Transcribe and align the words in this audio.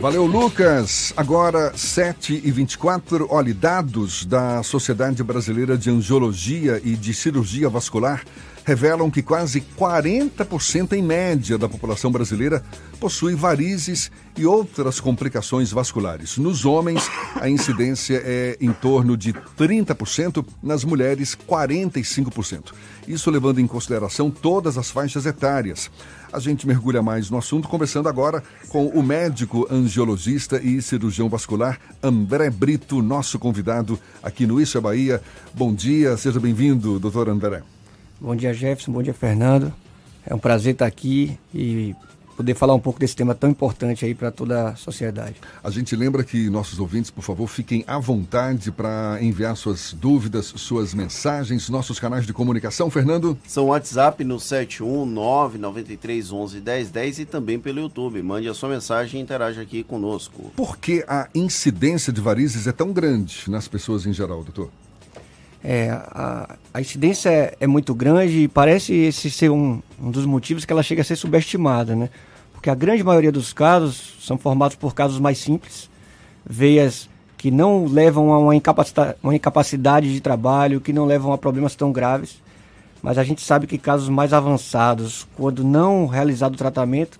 Valeu, 0.00 0.24
Lucas. 0.26 1.12
Agora, 1.16 1.72
7 1.76 2.40
e 2.44 2.50
24 2.52 3.26
olhe, 3.32 3.52
dados 3.52 4.24
da 4.24 4.62
Sociedade 4.62 5.24
Brasileira 5.24 5.76
de 5.76 5.90
Angiologia 5.90 6.80
e 6.84 6.94
de 6.94 7.12
Cirurgia 7.12 7.68
Vascular 7.68 8.22
revelam 8.68 9.10
que 9.10 9.22
quase 9.22 9.62
40% 9.62 10.92
em 10.92 11.02
média 11.02 11.56
da 11.56 11.66
população 11.66 12.12
brasileira 12.12 12.62
possui 13.00 13.34
varizes 13.34 14.10
e 14.36 14.44
outras 14.44 15.00
complicações 15.00 15.70
vasculares. 15.70 16.36
Nos 16.36 16.66
homens, 16.66 17.08
a 17.36 17.48
incidência 17.48 18.20
é 18.22 18.58
em 18.60 18.70
torno 18.70 19.16
de 19.16 19.32
30%, 19.32 20.44
nas 20.62 20.84
mulheres, 20.84 21.34
45%. 21.48 22.74
Isso 23.06 23.30
levando 23.30 23.58
em 23.58 23.66
consideração 23.66 24.30
todas 24.30 24.76
as 24.76 24.90
faixas 24.90 25.24
etárias. 25.24 25.90
A 26.30 26.38
gente 26.38 26.66
mergulha 26.66 27.02
mais 27.02 27.30
no 27.30 27.38
assunto, 27.38 27.68
conversando 27.68 28.06
agora 28.06 28.44
com 28.68 28.88
o 28.88 29.02
médico 29.02 29.66
angiologista 29.70 30.60
e 30.60 30.82
cirurgião 30.82 31.26
vascular 31.30 31.80
André 32.02 32.50
Brito, 32.50 33.00
nosso 33.00 33.38
convidado 33.38 33.98
aqui 34.22 34.46
no 34.46 34.60
Isso 34.60 34.76
é 34.76 34.80
Bahia. 34.82 35.22
Bom 35.54 35.72
dia, 35.72 36.18
seja 36.18 36.38
bem-vindo, 36.38 36.98
doutor 36.98 37.30
André. 37.30 37.62
Bom 38.20 38.34
dia, 38.34 38.52
Jefferson. 38.52 38.90
Bom 38.92 39.02
dia, 39.02 39.14
Fernando. 39.14 39.72
É 40.26 40.34
um 40.34 40.38
prazer 40.38 40.72
estar 40.72 40.86
aqui 40.86 41.38
e 41.54 41.94
poder 42.36 42.54
falar 42.54 42.74
um 42.74 42.80
pouco 42.80 43.00
desse 43.00 43.16
tema 43.16 43.34
tão 43.34 43.48
importante 43.50 44.04
aí 44.04 44.14
para 44.14 44.30
toda 44.30 44.68
a 44.68 44.76
sociedade. 44.76 45.36
A 45.62 45.70
gente 45.70 45.96
lembra 45.96 46.22
que 46.22 46.48
nossos 46.48 46.78
ouvintes, 46.78 47.10
por 47.10 47.22
favor, 47.22 47.48
fiquem 47.48 47.82
à 47.84 47.98
vontade 47.98 48.70
para 48.70 49.18
enviar 49.20 49.56
suas 49.56 49.92
dúvidas, 49.92 50.52
suas 50.56 50.94
mensagens, 50.94 51.68
nossos 51.68 51.98
canais 51.98 52.24
de 52.26 52.32
comunicação, 52.32 52.88
Fernando. 52.90 53.36
São 53.46 53.66
WhatsApp 53.66 54.22
no 54.22 54.36
71993111010 54.36 57.18
e 57.18 57.24
também 57.24 57.58
pelo 57.58 57.80
YouTube. 57.80 58.22
Mande 58.22 58.48
a 58.48 58.54
sua 58.54 58.68
mensagem 58.68 59.20
e 59.20 59.22
interaja 59.22 59.62
aqui 59.62 59.82
conosco. 59.82 60.52
Por 60.54 60.78
que 60.78 61.04
a 61.08 61.28
incidência 61.34 62.12
de 62.12 62.20
varizes 62.20 62.68
é 62.68 62.72
tão 62.72 62.92
grande 62.92 63.46
nas 63.48 63.66
pessoas 63.66 64.06
em 64.06 64.12
geral, 64.12 64.44
doutor? 64.44 64.70
É, 65.62 65.90
a, 65.90 66.56
a 66.72 66.80
incidência 66.80 67.28
é, 67.30 67.56
é, 67.60 67.66
muito 67.66 67.94
grande 67.94 68.44
e 68.44 68.48
parece 68.48 68.94
esse 68.94 69.30
ser 69.30 69.50
um, 69.50 69.82
um 70.00 70.10
dos 70.10 70.24
motivos 70.24 70.64
que 70.64 70.72
ela 70.72 70.82
chega 70.82 71.02
a 71.02 71.04
ser 71.04 71.16
subestimada, 71.16 71.96
né? 71.96 72.10
Porque 72.52 72.70
a 72.70 72.74
grande 72.74 73.02
maioria 73.02 73.32
dos 73.32 73.52
casos 73.52 74.16
são 74.20 74.38
formados 74.38 74.76
por 74.76 74.94
casos 74.94 75.18
mais 75.18 75.38
simples, 75.38 75.90
veias 76.48 77.08
que 77.36 77.50
não 77.50 77.86
levam 77.86 78.32
a 78.32 78.38
uma, 78.38 78.54
incapacita 78.54 79.16
uma 79.22 79.34
incapacidade 79.34 80.12
de 80.12 80.20
trabalho, 80.20 80.80
que 80.80 80.92
não 80.92 81.06
levam 81.06 81.32
a 81.32 81.38
problemas 81.38 81.74
tão 81.76 81.92
graves. 81.92 82.42
Mas 83.00 83.16
a 83.16 83.22
gente 83.22 83.40
sabe 83.42 83.66
que 83.66 83.78
casos 83.78 84.08
mais 84.08 84.32
avançados, 84.32 85.26
quando 85.36 85.62
não 85.62 86.06
realizado 86.06 86.54
o 86.54 86.56
tratamento, 86.56 87.18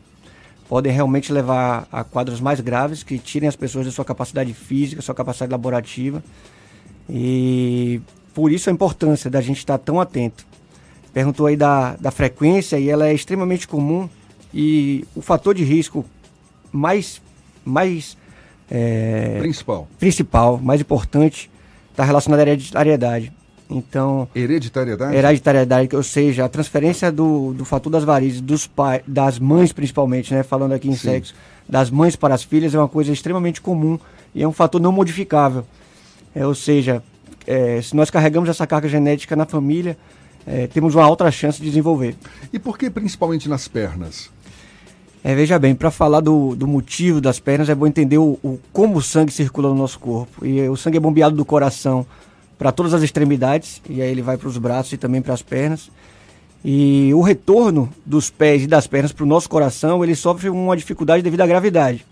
podem 0.68 0.92
realmente 0.92 1.32
levar 1.32 1.86
a 1.90 2.02
quadros 2.02 2.40
mais 2.40 2.60
graves, 2.60 3.04
que 3.04 3.16
tirem 3.16 3.48
as 3.48 3.54
pessoas 3.54 3.86
da 3.86 3.92
sua 3.92 4.04
capacidade 4.04 4.52
física, 4.52 5.00
sua 5.00 5.14
capacidade 5.14 5.52
laborativa. 5.52 6.22
E 7.08 8.02
por 8.38 8.52
isso 8.52 8.70
a 8.70 8.72
importância 8.72 9.28
da 9.28 9.40
gente 9.40 9.56
estar 9.56 9.76
tão 9.78 10.00
atento. 10.00 10.46
Perguntou 11.12 11.46
aí 11.46 11.56
da, 11.56 11.96
da 11.96 12.12
frequência 12.12 12.78
e 12.78 12.88
ela 12.88 13.08
é 13.08 13.12
extremamente 13.12 13.66
comum 13.66 14.08
e 14.54 15.04
o 15.16 15.20
fator 15.20 15.52
de 15.56 15.64
risco 15.64 16.04
mais, 16.70 17.20
mais 17.64 18.16
é, 18.70 19.40
principal. 19.40 19.88
principal, 19.98 20.56
mais 20.56 20.80
importante, 20.80 21.50
está 21.90 22.04
relacionado 22.04 22.38
à 22.38 22.42
hereditariedade. 22.42 23.32
Então, 23.68 24.28
hereditariedade? 24.36 25.16
Hereditariedade, 25.16 25.96
ou 25.96 26.02
seja, 26.04 26.44
a 26.44 26.48
transferência 26.48 27.10
do, 27.10 27.52
do 27.54 27.64
fator 27.64 27.90
das 27.90 28.04
varizes, 28.04 28.40
dos 28.40 28.68
pais, 28.68 29.02
das 29.04 29.40
mães 29.40 29.72
principalmente, 29.72 30.32
né, 30.32 30.44
falando 30.44 30.74
aqui 30.74 30.88
em 30.88 30.92
Sim. 30.94 31.08
sexo, 31.10 31.34
das 31.68 31.90
mães 31.90 32.14
para 32.14 32.34
as 32.34 32.44
filhas 32.44 32.72
é 32.72 32.78
uma 32.78 32.88
coisa 32.88 33.12
extremamente 33.12 33.60
comum 33.60 33.98
e 34.32 34.44
é 34.44 34.46
um 34.46 34.52
fator 34.52 34.80
não 34.80 34.92
modificável. 34.92 35.66
É, 36.32 36.46
ou 36.46 36.54
seja, 36.54 37.02
é, 37.48 37.80
se 37.80 37.96
nós 37.96 38.10
carregamos 38.10 38.46
essa 38.46 38.66
carga 38.66 38.86
genética 38.86 39.34
na 39.34 39.46
família, 39.46 39.96
é, 40.46 40.66
temos 40.66 40.94
uma 40.94 41.02
alta 41.02 41.30
chance 41.30 41.58
de 41.58 41.64
desenvolver. 41.64 42.14
E 42.52 42.58
por 42.58 42.76
que 42.76 42.90
principalmente 42.90 43.48
nas 43.48 43.66
pernas? 43.66 44.30
É, 45.24 45.34
veja 45.34 45.58
bem, 45.58 45.74
para 45.74 45.90
falar 45.90 46.20
do, 46.20 46.54
do, 46.54 46.66
motivo 46.66 47.22
das 47.22 47.40
pernas, 47.40 47.70
é 47.70 47.74
bom 47.74 47.86
entender 47.86 48.18
o, 48.18 48.38
o, 48.42 48.60
como 48.70 48.98
o 48.98 49.02
sangue 49.02 49.32
circula 49.32 49.70
no 49.70 49.74
nosso 49.74 49.98
corpo. 49.98 50.44
E 50.44 50.68
o 50.68 50.76
sangue 50.76 50.98
é 50.98 51.00
bombeado 51.00 51.34
do 51.34 51.44
coração 51.44 52.06
para 52.58 52.70
todas 52.70 52.92
as 52.92 53.02
extremidades, 53.02 53.80
e 53.88 54.02
aí 54.02 54.10
ele 54.10 54.20
vai 54.20 54.36
para 54.36 54.48
os 54.48 54.58
braços 54.58 54.92
e 54.92 54.98
também 54.98 55.22
para 55.22 55.32
as 55.32 55.40
pernas. 55.40 55.90
E 56.62 57.12
o 57.14 57.22
retorno 57.22 57.88
dos 58.04 58.28
pés 58.28 58.64
e 58.64 58.66
das 58.66 58.86
pernas 58.86 59.10
para 59.10 59.24
o 59.24 59.26
nosso 59.26 59.48
coração, 59.48 60.04
ele 60.04 60.14
sofre 60.14 60.50
uma 60.50 60.76
dificuldade 60.76 61.22
devido 61.22 61.40
à 61.40 61.46
gravidade. 61.46 62.04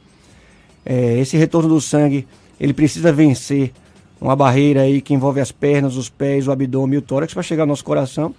É, 0.84 1.18
esse 1.18 1.36
retorno 1.36 1.68
do 1.68 1.80
sangue, 1.80 2.26
ele 2.58 2.72
precisa 2.72 3.12
vencer 3.12 3.72
uma 4.20 4.34
barreira 4.34 4.82
aí 4.82 5.00
que 5.00 5.14
envolve 5.14 5.40
as 5.40 5.52
pernas, 5.52 5.96
os 5.96 6.08
pés, 6.08 6.48
o 6.48 6.52
abdômen 6.52 6.94
e 6.94 6.98
o 6.98 7.02
tórax 7.02 7.34
para 7.34 7.42
chegar 7.42 7.62
ao 7.64 7.66
nosso 7.66 7.84
coração. 7.84 8.34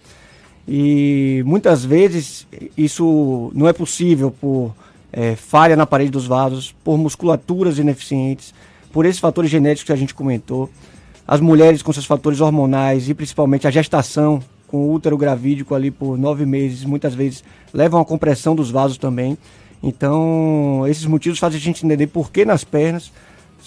E 0.68 1.42
muitas 1.46 1.86
vezes 1.86 2.46
isso 2.78 3.52
não 3.54 3.68
é 3.68 3.74
possível 3.74 4.32
por 4.32 4.74
é, 5.14 5.36
falha 5.36 5.76
na 5.76 5.86
parede 5.86 6.12
dos 6.12 6.28
vasos, 6.28 6.76
por 6.84 6.98
musculaturas 6.98 7.80
ineficientes, 7.80 8.54
por 8.92 9.06
esses 9.06 9.20
fatores 9.20 9.50
genéticos 9.50 9.86
que 9.86 9.94
a 9.94 9.96
gente 9.96 10.14
comentou. 10.14 10.70
As 11.28 11.40
mulheres 11.40 11.82
com 11.82 11.94
seus 11.94 12.06
fatores 12.06 12.42
hormonais 12.42 13.10
e 13.10 13.14
principalmente 13.14 13.68
a 13.68 13.72
gestação 13.72 14.42
com 14.68 14.78
o 14.78 14.94
útero 14.94 15.18
gravídico 15.18 15.74
ali 15.74 15.90
por 15.90 16.18
nove 16.18 16.46
meses, 16.46 16.84
muitas 16.84 17.14
vezes 17.14 17.44
levam 17.74 18.02
a 18.02 18.06
compressão 18.06 18.56
dos 18.56 18.70
vasos 18.70 18.98
também. 18.98 19.38
Então, 19.82 20.84
esses 20.88 21.06
motivos 21.06 21.40
fazem 21.40 21.58
a 21.58 21.62
gente 21.62 21.86
entender 21.86 22.08
por 22.08 22.32
que 22.32 22.44
nas 22.44 22.64
pernas 22.64 23.12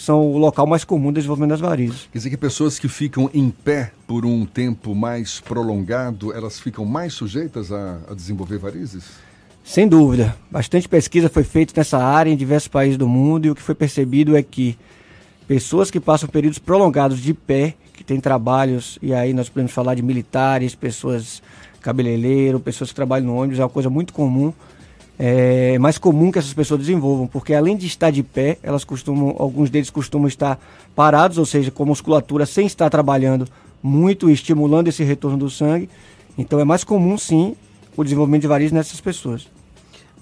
são 0.00 0.32
o 0.32 0.38
local 0.38 0.66
mais 0.66 0.82
comum 0.82 1.12
do 1.12 1.16
desenvolvimento 1.16 1.50
das 1.50 1.60
varizes. 1.60 2.08
Quer 2.10 2.18
dizer 2.18 2.30
que 2.30 2.36
pessoas 2.36 2.78
que 2.78 2.88
ficam 2.88 3.30
em 3.34 3.50
pé 3.50 3.92
por 4.06 4.24
um 4.24 4.46
tempo 4.46 4.94
mais 4.94 5.40
prolongado, 5.40 6.32
elas 6.32 6.58
ficam 6.58 6.86
mais 6.86 7.12
sujeitas 7.12 7.70
a, 7.70 7.98
a 8.10 8.14
desenvolver 8.14 8.56
varizes? 8.56 9.04
Sem 9.62 9.86
dúvida. 9.86 10.34
Bastante 10.50 10.88
pesquisa 10.88 11.28
foi 11.28 11.44
feita 11.44 11.74
nessa 11.76 11.98
área 11.98 12.30
em 12.30 12.36
diversos 12.36 12.66
países 12.66 12.96
do 12.96 13.06
mundo 13.06 13.44
e 13.44 13.50
o 13.50 13.54
que 13.54 13.60
foi 13.60 13.74
percebido 13.74 14.34
é 14.34 14.42
que 14.42 14.78
pessoas 15.46 15.90
que 15.90 16.00
passam 16.00 16.28
períodos 16.30 16.58
prolongados 16.58 17.20
de 17.20 17.34
pé, 17.34 17.74
que 17.92 18.02
têm 18.02 18.18
trabalhos, 18.18 18.98
e 19.02 19.12
aí 19.12 19.34
nós 19.34 19.50
podemos 19.50 19.70
falar 19.70 19.94
de 19.94 20.02
militares, 20.02 20.74
pessoas 20.74 21.42
cabeleireiro, 21.82 22.58
pessoas 22.58 22.88
que 22.88 22.96
trabalham 22.96 23.26
no 23.26 23.36
ônibus, 23.36 23.58
é 23.58 23.62
uma 23.62 23.68
coisa 23.68 23.90
muito 23.90 24.14
comum 24.14 24.52
é 25.22 25.78
mais 25.78 25.98
comum 25.98 26.32
que 26.32 26.38
essas 26.38 26.54
pessoas 26.54 26.80
desenvolvam, 26.80 27.26
porque 27.26 27.52
além 27.52 27.76
de 27.76 27.86
estar 27.86 28.10
de 28.10 28.22
pé, 28.22 28.56
elas 28.62 28.84
costumam, 28.84 29.36
alguns 29.38 29.68
deles 29.68 29.90
costumam 29.90 30.26
estar 30.26 30.58
parados, 30.96 31.36
ou 31.36 31.44
seja, 31.44 31.70
com 31.70 31.82
a 31.82 31.86
musculatura 31.86 32.46
sem 32.46 32.64
estar 32.64 32.88
trabalhando 32.88 33.46
muito, 33.82 34.30
estimulando 34.30 34.88
esse 34.88 35.04
retorno 35.04 35.36
do 35.36 35.50
sangue. 35.50 35.90
Então 36.38 36.58
é 36.58 36.64
mais 36.64 36.84
comum 36.84 37.18
sim 37.18 37.54
o 37.94 38.02
desenvolvimento 38.02 38.40
de 38.40 38.48
varizes 38.48 38.72
nessas 38.72 38.98
pessoas. 38.98 39.46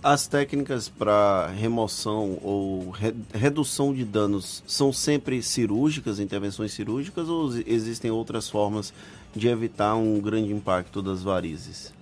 As 0.03 0.27
técnicas 0.27 0.89
para 0.89 1.47
remoção 1.47 2.37
ou 2.43 2.91
re 2.91 3.15
redução 3.33 3.95
de 3.95 4.05
danos 4.05 4.65
são 4.67 4.93
sempre 4.93 5.41
cirúrgicas, 5.45 6.19
intervenções 6.19 6.73
cirúrgicas, 6.73 7.29
ou 7.29 7.57
existem 7.69 8.11
outras 8.11 8.51
formas 8.51 8.93
de 9.33 9.47
evitar 9.47 9.95
um 9.95 10.21
grande 10.21 10.53
impacto 10.53 11.01
das 11.01 11.23
varizes? 11.23 11.97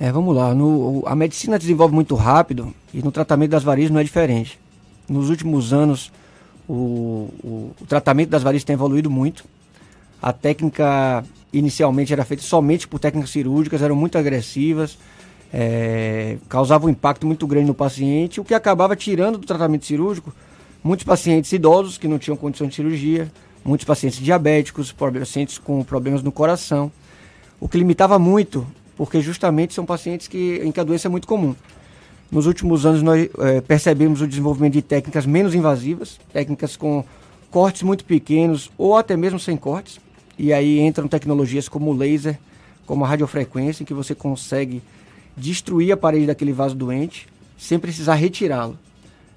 É, 0.00 0.10
vamos 0.10 0.34
lá. 0.34 0.54
No, 0.54 1.02
a 1.04 1.14
medicina 1.14 1.58
desenvolve 1.58 1.94
muito 1.94 2.14
rápido 2.14 2.72
e 2.94 3.02
no 3.02 3.12
tratamento 3.12 3.50
das 3.50 3.62
varizes 3.62 3.90
não 3.90 4.00
é 4.00 4.02
diferente. 4.02 4.58
Nos 5.06 5.28
últimos 5.28 5.74
anos, 5.74 6.10
o, 6.66 7.28
o, 7.44 7.74
o 7.78 7.86
tratamento 7.86 8.30
das 8.30 8.42
varizes 8.42 8.64
tem 8.64 8.72
evoluído 8.72 9.10
muito. 9.10 9.44
A 10.22 10.32
técnica 10.32 11.22
inicialmente 11.52 12.14
era 12.14 12.24
feita 12.24 12.42
somente 12.42 12.88
por 12.88 12.98
técnicas 12.98 13.28
cirúrgicas, 13.28 13.82
eram 13.82 13.94
muito 13.94 14.16
agressivas, 14.16 14.96
é, 15.52 16.38
causavam 16.48 16.88
um 16.88 16.90
impacto 16.90 17.26
muito 17.26 17.46
grande 17.46 17.66
no 17.66 17.74
paciente, 17.74 18.40
o 18.40 18.44
que 18.44 18.54
acabava 18.54 18.96
tirando 18.96 19.36
do 19.36 19.46
tratamento 19.46 19.84
cirúrgico 19.84 20.32
muitos 20.82 21.04
pacientes 21.04 21.52
idosos 21.52 21.98
que 21.98 22.08
não 22.08 22.18
tinham 22.18 22.38
condição 22.38 22.66
de 22.66 22.74
cirurgia, 22.74 23.30
muitos 23.62 23.84
pacientes 23.84 24.18
diabéticos, 24.18 24.92
pacientes 24.92 25.58
com 25.58 25.84
problemas 25.84 26.22
no 26.22 26.32
coração, 26.32 26.90
o 27.58 27.68
que 27.68 27.76
limitava 27.76 28.18
muito 28.18 28.66
porque 29.00 29.18
justamente 29.22 29.72
são 29.72 29.86
pacientes 29.86 30.28
que, 30.28 30.60
em 30.62 30.70
que 30.70 30.78
a 30.78 30.84
doença 30.84 31.08
é 31.08 31.10
muito 31.10 31.26
comum. 31.26 31.56
Nos 32.30 32.44
últimos 32.44 32.84
anos, 32.84 33.00
nós 33.00 33.30
é, 33.38 33.62
percebemos 33.62 34.20
o 34.20 34.26
desenvolvimento 34.26 34.74
de 34.74 34.82
técnicas 34.82 35.24
menos 35.24 35.54
invasivas, 35.54 36.20
técnicas 36.30 36.76
com 36.76 37.02
cortes 37.50 37.82
muito 37.82 38.04
pequenos 38.04 38.70
ou 38.76 38.98
até 38.98 39.16
mesmo 39.16 39.40
sem 39.40 39.56
cortes. 39.56 39.98
E 40.38 40.52
aí 40.52 40.80
entram 40.80 41.08
tecnologias 41.08 41.66
como 41.66 41.90
o 41.90 41.94
laser, 41.94 42.38
como 42.84 43.02
a 43.02 43.08
radiofrequência, 43.08 43.82
em 43.82 43.86
que 43.86 43.94
você 43.94 44.14
consegue 44.14 44.82
destruir 45.34 45.92
a 45.92 45.96
parede 45.96 46.26
daquele 46.26 46.52
vaso 46.52 46.74
doente 46.74 47.26
sem 47.56 47.78
precisar 47.78 48.16
retirá-lo. 48.16 48.76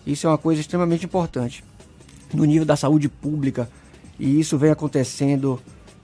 Isso 0.05 0.27
é 0.27 0.29
uma 0.29 0.37
coisa 0.37 0.59
extremamente 0.59 1.05
importante 1.05 1.63
no 2.33 2.43
nível 2.43 2.65
da 2.65 2.75
saúde 2.75 3.07
pública 3.07 3.69
e 4.19 4.41
isso 4.41 4.57
vem 4.57 4.71
acontecendo 4.71 5.57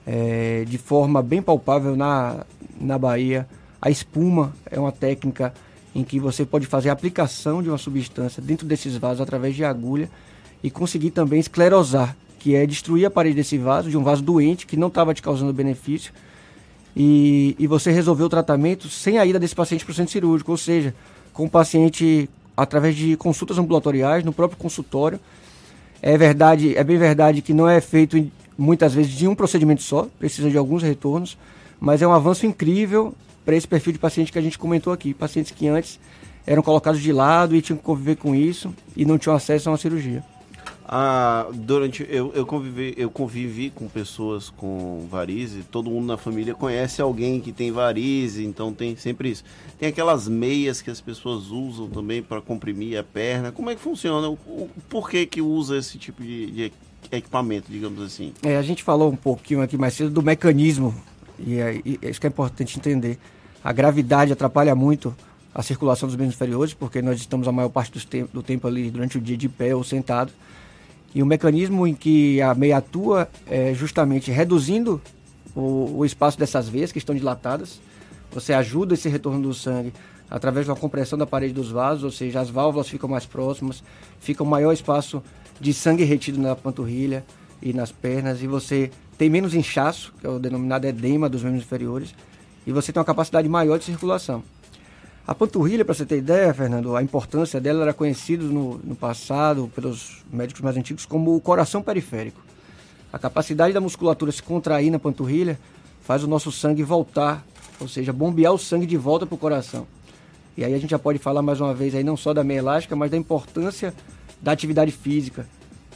é, 0.06 0.64
de 0.66 0.78
forma 0.78 1.22
bem 1.22 1.42
palpável 1.42 1.94
na, 1.94 2.46
na 2.80 2.98
Bahia. 2.98 3.46
A 3.80 3.90
espuma 3.90 4.52
é 4.70 4.78
uma 4.78 4.92
técnica 4.92 5.52
em 5.94 6.04
que 6.04 6.18
você 6.18 6.44
pode 6.44 6.66
fazer 6.66 6.88
a 6.88 6.92
aplicação 6.92 7.62
de 7.62 7.68
uma 7.68 7.78
substância 7.78 8.42
dentro 8.42 8.66
desses 8.66 8.96
vasos 8.96 9.20
através 9.20 9.54
de 9.54 9.64
agulha 9.64 10.08
e 10.62 10.70
conseguir 10.70 11.10
também 11.10 11.40
esclerosar, 11.40 12.16
que 12.38 12.54
é 12.54 12.66
destruir 12.66 13.06
a 13.06 13.10
parede 13.10 13.36
desse 13.36 13.58
vaso, 13.58 13.90
de 13.90 13.96
um 13.96 14.02
vaso 14.02 14.22
doente 14.22 14.66
que 14.66 14.76
não 14.76 14.88
estava 14.88 15.12
te 15.12 15.22
causando 15.22 15.52
benefício, 15.52 16.12
e, 16.94 17.54
e 17.58 17.66
você 17.66 17.90
resolver 17.90 18.24
o 18.24 18.28
tratamento 18.28 18.88
sem 18.88 19.18
a 19.18 19.24
ida 19.24 19.38
desse 19.38 19.54
paciente 19.54 19.84
para 19.84 19.92
o 19.92 19.94
centro 19.94 20.12
cirúrgico, 20.12 20.50
ou 20.50 20.56
seja, 20.56 20.94
com 21.32 21.44
o 21.44 21.50
paciente 21.50 22.28
através 22.56 22.96
de 22.96 23.16
consultas 23.16 23.58
ambulatoriais 23.58 24.24
no 24.24 24.32
próprio 24.32 24.58
consultório. 24.58 25.18
É 26.02 26.16
verdade, 26.16 26.76
é 26.76 26.82
bem 26.82 26.98
verdade 26.98 27.42
que 27.42 27.54
não 27.54 27.68
é 27.68 27.80
feito 27.80 28.30
muitas 28.58 28.92
vezes 28.92 29.12
de 29.12 29.26
um 29.28 29.34
procedimento 29.34 29.82
só, 29.82 30.08
precisa 30.18 30.50
de 30.50 30.58
alguns 30.58 30.82
retornos, 30.82 31.38
mas 31.80 32.02
é 32.02 32.06
um 32.06 32.12
avanço 32.12 32.46
incrível 32.46 33.14
para 33.44 33.56
esse 33.56 33.66
perfil 33.66 33.94
de 33.94 33.98
paciente 33.98 34.30
que 34.30 34.38
a 34.38 34.42
gente 34.42 34.58
comentou 34.58 34.92
aqui, 34.92 35.14
pacientes 35.14 35.50
que 35.50 35.66
antes 35.66 35.98
eram 36.46 36.62
colocados 36.62 37.00
de 37.00 37.12
lado 37.12 37.56
e 37.56 37.62
tinham 37.62 37.76
que 37.76 37.82
conviver 37.82 38.16
com 38.16 38.34
isso 38.34 38.74
e 38.96 39.04
não 39.04 39.18
tinham 39.18 39.34
acesso 39.34 39.68
a 39.68 39.72
uma 39.72 39.78
cirurgia. 39.78 40.22
Ah, 40.92 41.46
durante 41.54 42.04
eu, 42.10 42.32
eu 42.34 42.44
convivi 42.44 42.94
eu 42.96 43.08
convivi 43.08 43.70
com 43.70 43.86
pessoas 43.86 44.50
com 44.50 45.06
varize 45.08 45.62
todo 45.62 45.88
mundo 45.88 46.06
na 46.06 46.16
família 46.16 46.52
conhece 46.52 47.00
alguém 47.00 47.38
que 47.38 47.52
tem 47.52 47.70
varize 47.70 48.44
então 48.44 48.72
tem 48.72 48.96
sempre 48.96 49.30
isso. 49.30 49.44
Tem 49.78 49.88
aquelas 49.88 50.26
meias 50.26 50.82
que 50.82 50.90
as 50.90 51.00
pessoas 51.00 51.52
usam 51.52 51.88
também 51.88 52.20
para 52.20 52.40
comprimir 52.40 52.98
a 52.98 53.04
perna. 53.04 53.52
Como 53.52 53.70
é 53.70 53.76
que 53.76 53.80
funciona? 53.80 54.28
O, 54.28 54.32
o 54.32 54.70
por 54.88 55.08
que 55.08 55.24
que 55.26 55.40
usa 55.40 55.78
esse 55.78 55.96
tipo 55.96 56.24
de, 56.24 56.50
de, 56.50 56.72
equipamento 57.12 57.70
digamos 57.70 58.02
assim? 58.02 58.32
É, 58.42 58.56
a 58.56 58.62
gente 58.62 58.82
falou 58.82 59.12
um 59.12 59.16
pouquinho 59.16 59.62
aqui 59.62 59.78
mais 59.78 59.94
cedo 59.94 60.10
do 60.10 60.22
mecanismo 60.22 60.92
e, 61.44 61.58
é, 61.58 61.80
e 61.84 61.98
isso 62.02 62.20
que 62.20 62.26
é 62.26 62.30
importante 62.30 62.78
entender 62.78 63.18
a 63.62 63.72
gravidade 63.72 64.32
atrapalha 64.32 64.74
muito 64.74 65.14
a 65.54 65.62
circulação 65.62 66.08
dos 66.08 66.16
membros 66.16 66.34
inferiores 66.34 66.74
porque 66.74 67.02
nós 67.02 67.18
estamos 67.18 67.48
a 67.48 67.52
maior 67.52 67.68
parte 67.68 67.92
do 67.92 68.04
tempo, 68.04 68.30
do 68.32 68.42
tempo 68.42 68.66
ali 68.66 68.90
durante 68.90 69.18
o 69.18 69.20
dia 69.20 69.36
de 69.36 69.48
pé 69.48 69.74
ou 69.74 69.82
sentado 69.82 70.32
e 71.14 71.22
o 71.22 71.26
mecanismo 71.26 71.86
em 71.86 71.94
que 71.94 72.40
a 72.40 72.54
meia 72.54 72.78
atua 72.78 73.28
é 73.48 73.74
justamente 73.74 74.30
reduzindo 74.30 75.00
o, 75.54 75.98
o 75.98 76.04
espaço 76.04 76.38
dessas 76.38 76.68
veias 76.68 76.92
que 76.92 76.98
estão 76.98 77.14
dilatadas. 77.14 77.80
Você 78.32 78.52
ajuda 78.52 78.94
esse 78.94 79.08
retorno 79.08 79.42
do 79.42 79.52
sangue 79.52 79.92
através 80.30 80.64
de 80.64 80.70
uma 80.70 80.76
compressão 80.76 81.18
da 81.18 81.26
parede 81.26 81.52
dos 81.52 81.70
vasos, 81.70 82.04
ou 82.04 82.10
seja, 82.12 82.40
as 82.40 82.48
válvulas 82.48 82.88
ficam 82.88 83.08
mais 83.08 83.26
próximas, 83.26 83.82
fica 84.20 84.44
um 84.44 84.46
maior 84.46 84.72
espaço 84.72 85.20
de 85.60 85.74
sangue 85.74 86.04
retido 86.04 86.40
na 86.40 86.54
panturrilha 86.54 87.24
e 87.60 87.72
nas 87.72 87.90
pernas, 87.90 88.40
e 88.40 88.46
você 88.46 88.90
tem 89.20 89.28
menos 89.28 89.52
inchaço, 89.52 90.14
que 90.18 90.26
é 90.26 90.30
o 90.30 90.38
denominado 90.38 90.86
edema 90.86 91.28
dos 91.28 91.42
membros 91.42 91.62
inferiores, 91.62 92.14
e 92.66 92.72
você 92.72 92.90
tem 92.90 92.98
uma 92.98 93.04
capacidade 93.04 93.46
maior 93.50 93.78
de 93.78 93.84
circulação. 93.84 94.42
A 95.26 95.34
panturrilha, 95.34 95.84
para 95.84 95.92
você 95.92 96.06
ter 96.06 96.16
ideia, 96.16 96.54
Fernando, 96.54 96.96
a 96.96 97.02
importância 97.02 97.60
dela 97.60 97.82
era 97.82 97.92
conhecida 97.92 98.42
no, 98.44 98.78
no 98.78 98.96
passado 98.96 99.70
pelos 99.74 100.24
médicos 100.32 100.62
mais 100.62 100.74
antigos 100.74 101.04
como 101.04 101.36
o 101.36 101.40
coração 101.40 101.82
periférico. 101.82 102.40
A 103.12 103.18
capacidade 103.18 103.74
da 103.74 103.80
musculatura 103.80 104.32
se 104.32 104.42
contrair 104.42 104.90
na 104.90 104.98
panturrilha 104.98 105.60
faz 106.00 106.24
o 106.24 106.26
nosso 106.26 106.50
sangue 106.50 106.82
voltar, 106.82 107.44
ou 107.78 107.86
seja, 107.86 108.14
bombear 108.14 108.54
o 108.54 108.58
sangue 108.58 108.86
de 108.86 108.96
volta 108.96 109.26
para 109.26 109.34
o 109.34 109.38
coração. 109.38 109.86
E 110.56 110.64
aí 110.64 110.72
a 110.72 110.78
gente 110.78 110.92
já 110.92 110.98
pode 110.98 111.18
falar 111.18 111.42
mais 111.42 111.60
uma 111.60 111.74
vez 111.74 111.94
aí 111.94 112.02
não 112.02 112.16
só 112.16 112.32
da 112.32 112.42
meia 112.42 112.60
elástica, 112.60 112.96
mas 112.96 113.10
da 113.10 113.18
importância 113.18 113.92
da 114.40 114.50
atividade 114.50 114.90
física, 114.90 115.46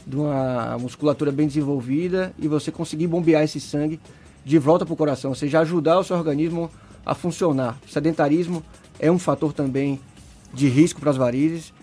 de 0.05 0.15
uma 0.15 0.77
musculatura 0.77 1.31
bem 1.31 1.47
desenvolvida 1.47 2.33
e 2.37 2.47
você 2.47 2.71
conseguir 2.71 3.07
bombear 3.07 3.43
esse 3.43 3.59
sangue 3.59 3.99
de 4.43 4.59
volta 4.59 4.85
para 4.85 4.93
o 4.93 4.97
coração, 4.97 5.31
ou 5.31 5.35
seja, 5.35 5.59
ajudar 5.59 5.99
o 5.99 6.03
seu 6.03 6.15
organismo 6.15 6.69
a 7.05 7.15
funcionar. 7.15 7.77
O 7.85 7.89
sedentarismo 7.89 8.63
é 8.99 9.11
um 9.11 9.17
fator 9.17 9.51
também 9.51 9.99
de 10.53 10.67
risco 10.67 10.99
para 10.99 11.09
as 11.09 11.17
varizes. 11.17 11.73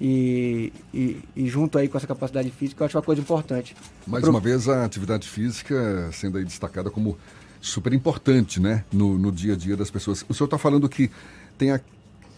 E, 0.00 0.72
e, 0.94 1.18
e, 1.34 1.48
junto 1.48 1.76
aí 1.76 1.88
com 1.88 1.98
essa 1.98 2.06
capacidade 2.06 2.48
física, 2.50 2.82
eu 2.82 2.86
acho 2.86 2.96
uma 2.96 3.02
coisa 3.02 3.20
importante. 3.20 3.74
Mais 4.06 4.22
Pro... 4.22 4.30
uma 4.30 4.38
vez, 4.38 4.68
a 4.68 4.84
atividade 4.84 5.28
física 5.28 6.08
sendo 6.12 6.38
aí 6.38 6.44
destacada 6.44 6.88
como 6.88 7.18
super 7.60 7.92
importante, 7.92 8.60
né, 8.60 8.84
no, 8.92 9.18
no 9.18 9.32
dia 9.32 9.54
a 9.54 9.56
dia 9.56 9.76
das 9.76 9.90
pessoas. 9.90 10.24
O 10.28 10.34
senhor 10.34 10.44
está 10.46 10.56
falando 10.56 10.88
que 10.88 11.10
tem 11.56 11.72
a 11.72 11.80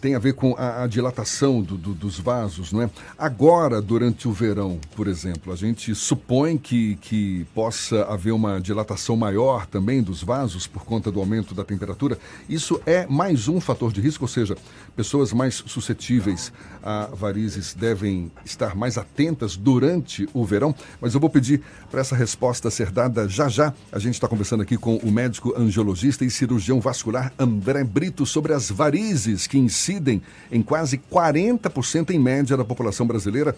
tem 0.01 0.15
a 0.15 0.19
ver 0.19 0.33
com 0.33 0.55
a, 0.57 0.83
a 0.83 0.87
dilatação 0.87 1.61
do, 1.61 1.77
do, 1.77 1.93
dos 1.93 2.19
vasos, 2.19 2.73
não 2.73 2.81
é? 2.81 2.89
Agora, 3.17 3.79
durante 3.79 4.27
o 4.27 4.33
verão, 4.33 4.79
por 4.95 5.07
exemplo, 5.07 5.53
a 5.53 5.55
gente 5.55 5.93
supõe 5.93 6.57
que, 6.57 6.95
que 6.95 7.45
possa 7.53 8.03
haver 8.05 8.31
uma 8.31 8.59
dilatação 8.59 9.15
maior 9.15 9.67
também 9.67 10.01
dos 10.01 10.23
vasos 10.23 10.65
por 10.65 10.83
conta 10.83 11.11
do 11.11 11.19
aumento 11.19 11.53
da 11.53 11.63
temperatura. 11.63 12.17
Isso 12.49 12.81
é 12.85 13.05
mais 13.05 13.47
um 13.47 13.61
fator 13.61 13.93
de 13.93 14.01
risco, 14.01 14.23
ou 14.23 14.27
seja, 14.27 14.57
pessoas 14.95 15.31
mais 15.31 15.63
suscetíveis 15.67 16.51
a 16.81 17.05
varizes 17.13 17.75
devem 17.75 18.31
estar 18.43 18.75
mais 18.75 18.97
atentas 18.97 19.55
durante 19.55 20.27
o 20.33 20.43
verão. 20.43 20.73
Mas 20.99 21.13
eu 21.13 21.19
vou 21.19 21.29
pedir 21.29 21.61
para 21.91 22.01
essa 22.01 22.15
resposta 22.15 22.71
ser 22.71 22.89
dada 22.89 23.29
já 23.29 23.47
já. 23.47 23.71
A 23.91 23.99
gente 23.99 24.15
está 24.15 24.27
conversando 24.27 24.63
aqui 24.63 24.77
com 24.77 24.95
o 24.97 25.11
médico 25.11 25.53
angiologista 25.55 26.25
e 26.25 26.31
cirurgião 26.31 26.81
vascular 26.81 27.31
André 27.37 27.83
Brito 27.83 28.25
sobre 28.25 28.53
as 28.53 28.71
varizes 28.71 29.45
que 29.45 29.59
incidem 29.59 29.90
incidem 29.91 30.21
em 30.51 30.61
quase 30.61 30.97
40% 30.97 32.11
em 32.11 32.19
média 32.19 32.55
da 32.55 32.63
população 32.63 33.05
brasileira. 33.05 33.55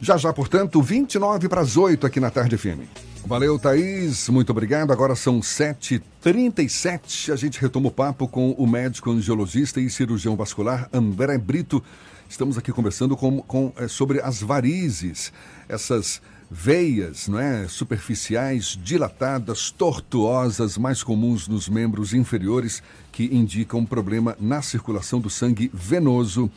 Já 0.00 0.16
já, 0.16 0.32
portanto, 0.32 0.82
29 0.82 1.48
para 1.48 1.60
as 1.60 1.76
8 1.76 2.06
aqui 2.06 2.18
na 2.18 2.30
Tarde 2.30 2.56
FM. 2.56 2.80
Valeu, 3.26 3.58
Thaís. 3.58 4.28
Muito 4.28 4.50
obrigado. 4.50 4.92
Agora 4.92 5.14
são 5.14 5.40
7h37. 5.40 7.32
A 7.32 7.36
gente 7.36 7.60
retoma 7.60 7.88
o 7.88 7.90
papo 7.90 8.28
com 8.28 8.50
o 8.52 8.66
médico 8.66 9.10
angiologista 9.10 9.80
e 9.80 9.88
cirurgião 9.88 10.36
vascular 10.36 10.88
André 10.92 11.38
Brito. 11.38 11.82
Estamos 12.28 12.58
aqui 12.58 12.72
conversando 12.72 13.16
com, 13.16 13.40
com, 13.42 13.72
é, 13.76 13.86
sobre 13.86 14.20
as 14.20 14.42
varizes, 14.42 15.32
essas 15.68 16.20
veias 16.56 17.26
não 17.26 17.40
é, 17.40 17.66
superficiais, 17.66 18.78
dilatadas, 18.80 19.72
tortuosas, 19.72 20.78
mais 20.78 21.02
comuns 21.02 21.48
nos 21.48 21.68
membros 21.68 22.14
inferiores, 22.14 22.80
que 23.10 23.24
indicam 23.24 23.80
um 23.80 23.84
problema 23.84 24.36
na 24.38 24.62
circulação 24.62 25.18
do 25.20 25.28
sangue 25.28 25.68
venoso. 25.74 26.48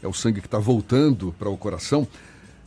É 0.00 0.06
o 0.06 0.12
sangue 0.12 0.40
que 0.40 0.46
está 0.46 0.60
voltando 0.60 1.34
para 1.36 1.50
o 1.50 1.56
coração. 1.56 2.06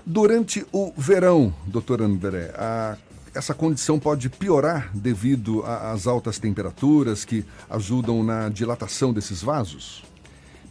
Durante 0.06 0.66
o 0.74 0.92
verão, 0.98 1.54
doutor 1.66 2.02
André, 2.02 2.54
a, 2.54 2.98
essa 3.34 3.54
condição 3.54 3.98
pode 3.98 4.30
piorar 4.30 4.92
devido 4.94 5.64
às 5.66 6.06
altas 6.06 6.38
temperaturas 6.38 7.24
que 7.24 7.46
ajudam 7.70 8.22
na 8.22 8.50
dilatação 8.50 9.14
desses 9.14 9.42
vasos? 9.42 10.04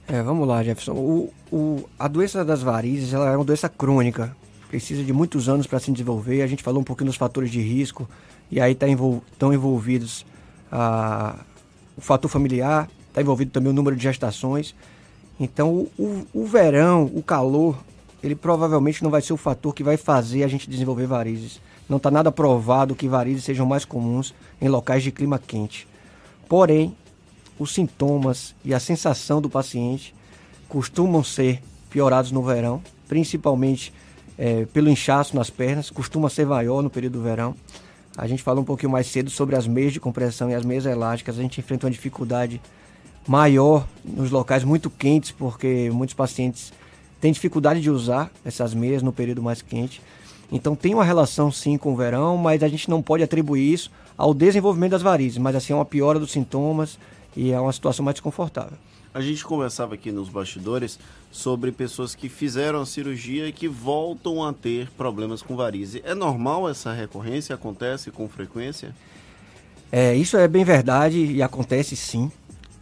É, 0.07 0.23
vamos 0.23 0.47
lá, 0.47 0.63
Jefferson. 0.63 0.93
O, 0.93 1.33
o, 1.51 1.89
a 1.99 2.07
doença 2.07 2.45
das 2.45 2.61
varizes 2.61 3.15
ela 3.15 3.31
é 3.31 3.37
uma 3.37 3.47
doença 3.47 3.69
crônica 3.71 4.37
precisa 4.73 5.05
de 5.05 5.13
muitos 5.13 5.51
anos 5.51 5.67
para 5.67 5.79
se 5.79 5.93
desenvolver. 5.93 6.41
A 6.41 6.47
gente 6.47 6.63
falou 6.63 6.81
um 6.81 6.85
pouquinho 6.85 7.09
dos 7.09 7.17
fatores 7.17 7.51
de 7.51 7.61
risco, 7.61 8.09
e 8.51 8.59
aí 8.59 8.75
tá 8.75 8.89
envol 8.89 9.23
estão 9.31 9.53
envolvidos 9.53 10.25
a, 10.71 11.37
o 11.95 12.01
fator 12.01 12.31
familiar, 12.31 12.89
está 13.07 13.21
envolvido 13.21 13.51
também 13.51 13.71
o 13.71 13.75
número 13.75 13.95
de 13.95 14.03
gestações. 14.03 14.75
Então, 15.39 15.87
o, 15.99 16.27
o, 16.33 16.47
verão, 16.47 17.05
o 17.15 17.23
calor, 17.23 17.77
ele 18.23 18.35
provavelmente 18.35 19.03
não 19.03 19.11
vai 19.11 19.21
ser 19.21 19.35
o 19.35 19.37
fator 19.37 19.75
que 19.75 19.85
vai 19.85 19.99
fazer 19.99 20.43
a 20.43 20.49
gente 20.49 20.71
desenvolver 20.71 21.07
varizes. 21.07 21.61
Não 21.87 21.99
está 21.99 22.11
nada 22.11 22.33
provado 22.33 22.95
que 22.95 23.07
varizes 23.07 23.45
sejam 23.45 23.67
mais 23.67 23.85
comuns 23.85 24.35
em 24.59 24.69
locais 24.69 25.03
de 25.03 25.13
clima 25.13 25.39
quente. 25.39 25.87
Porém, 26.49 26.97
os 27.59 27.75
sintomas 27.75 28.55
e 28.65 28.73
a 28.73 28.81
sensação 28.81 29.39
do 29.39 29.51
paciente 29.51 30.15
costumam 30.67 31.23
ser 31.23 31.63
piorados 31.91 32.33
no 32.33 32.43
verão, 32.43 32.83
principalmente 33.07 33.93
é, 34.39 34.67
pelo 34.67 34.89
inchaço 34.89 35.37
nas 35.37 35.51
pernas, 35.51 35.91
costuma 35.91 36.29
ser 36.29 36.47
maior 36.47 36.83
no 36.83 36.91
período 36.91 37.15
do 37.15 37.23
verão. 37.23 37.55
A 38.17 38.27
gente 38.27 38.43
falou 38.43 38.63
um 38.63 38.65
pouquinho 38.65 38.93
mais 38.93 39.07
cedo 39.07 39.31
sobre 39.31 39.57
as 39.57 39.67
meias 39.67 39.93
de 39.93 40.01
compressão 40.01 40.51
e 40.51 40.55
as 40.55 40.65
meias 40.65 40.85
elásticas. 40.85 41.39
A 41.39 41.43
gente 41.43 41.61
enfrenta 41.61 41.87
uma 41.87 41.91
dificuldade 41.91 42.61
maior 43.27 43.87
nos 44.05 44.31
locais 44.31 44.65
muito 44.65 44.91
quentes, 44.91 45.31
porque 45.31 45.91
muitos 45.91 46.15
pacientes 46.15 46.73
têm 47.21 47.33
dificuldade 47.33 47.81
de 47.81 47.91
usar 47.91 48.31
essas 48.45 48.75
meias 48.75 49.03
no 49.03 49.13
período 49.13 49.43
mais 49.43 49.63
quente. 49.63 50.03
Então 50.51 50.75
tem 50.75 50.93
uma 50.93 51.05
relação 51.05 51.51
sim 51.51 51.79
com 51.79 51.93
o 51.93 51.97
verão, 51.97 52.37
mas 52.37 52.63
a 52.63 52.69
gente 52.69 52.91
não 52.91 53.01
pode 53.01 53.23
atribuir 53.23 53.73
isso 53.73 53.91
ao 54.19 54.35
desenvolvimento 54.35 54.93
das 54.93 55.03
varizes, 55.03 55.39
mas 55.39 55.57
assim 55.57 55.73
é 55.73 55.77
uma 55.77 55.85
piora 55.85 56.19
dos 56.19 56.31
sintomas 56.31 56.99
e 57.35 57.51
é 57.51 57.59
uma 57.59 57.73
situação 57.73 58.05
mais 58.05 58.15
desconfortável. 58.15 58.77
A 59.15 59.21
gente 59.21 59.45
conversava 59.45 59.95
aqui 59.95 60.11
nos 60.11 60.31
bastidores 60.31 60.99
sobre 61.31 61.71
pessoas 61.71 62.15
que 62.15 62.31
fizeram 62.31 62.81
a 62.81 62.87
cirurgia 62.87 63.47
e 63.47 63.53
que 63.53 63.69
voltam 63.69 64.43
a 64.43 64.55
ter 64.55 64.91
problemas 64.97 65.43
com 65.43 65.55
varize. 65.55 66.01
É 66.03 66.15
normal 66.15 66.67
essa 66.67 66.93
recorrência? 66.95 67.55
Acontece 67.55 68.11
com 68.11 68.27
frequência? 68.27 68.95
É, 69.91 70.15
isso 70.15 70.39
é 70.39 70.49
bem 70.49 70.65
verdade 70.65 71.19
e 71.19 71.43
acontece 71.43 71.95
sim. 71.95 72.33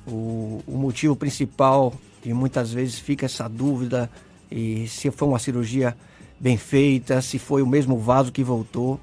O, 0.07 0.63
o 0.69 0.77
motivo 0.77 1.17
principal, 1.17 1.93
e 2.25 2.33
muitas 2.33 2.73
vezes 2.73 2.97
fica 2.97 3.27
essa 3.27 3.49
dúvida, 3.49 4.09
e 4.49 4.87
se 4.87 5.11
foi 5.11 5.27
uma 5.27 5.39
cirurgia 5.41 5.97
bem 6.39 6.57
feita, 6.57 7.21
se 7.21 7.41
foi 7.41 7.61
o 7.61 7.67
mesmo 7.67 7.99
vaso 7.99 8.31
que 8.31 8.45
voltou. 8.45 9.01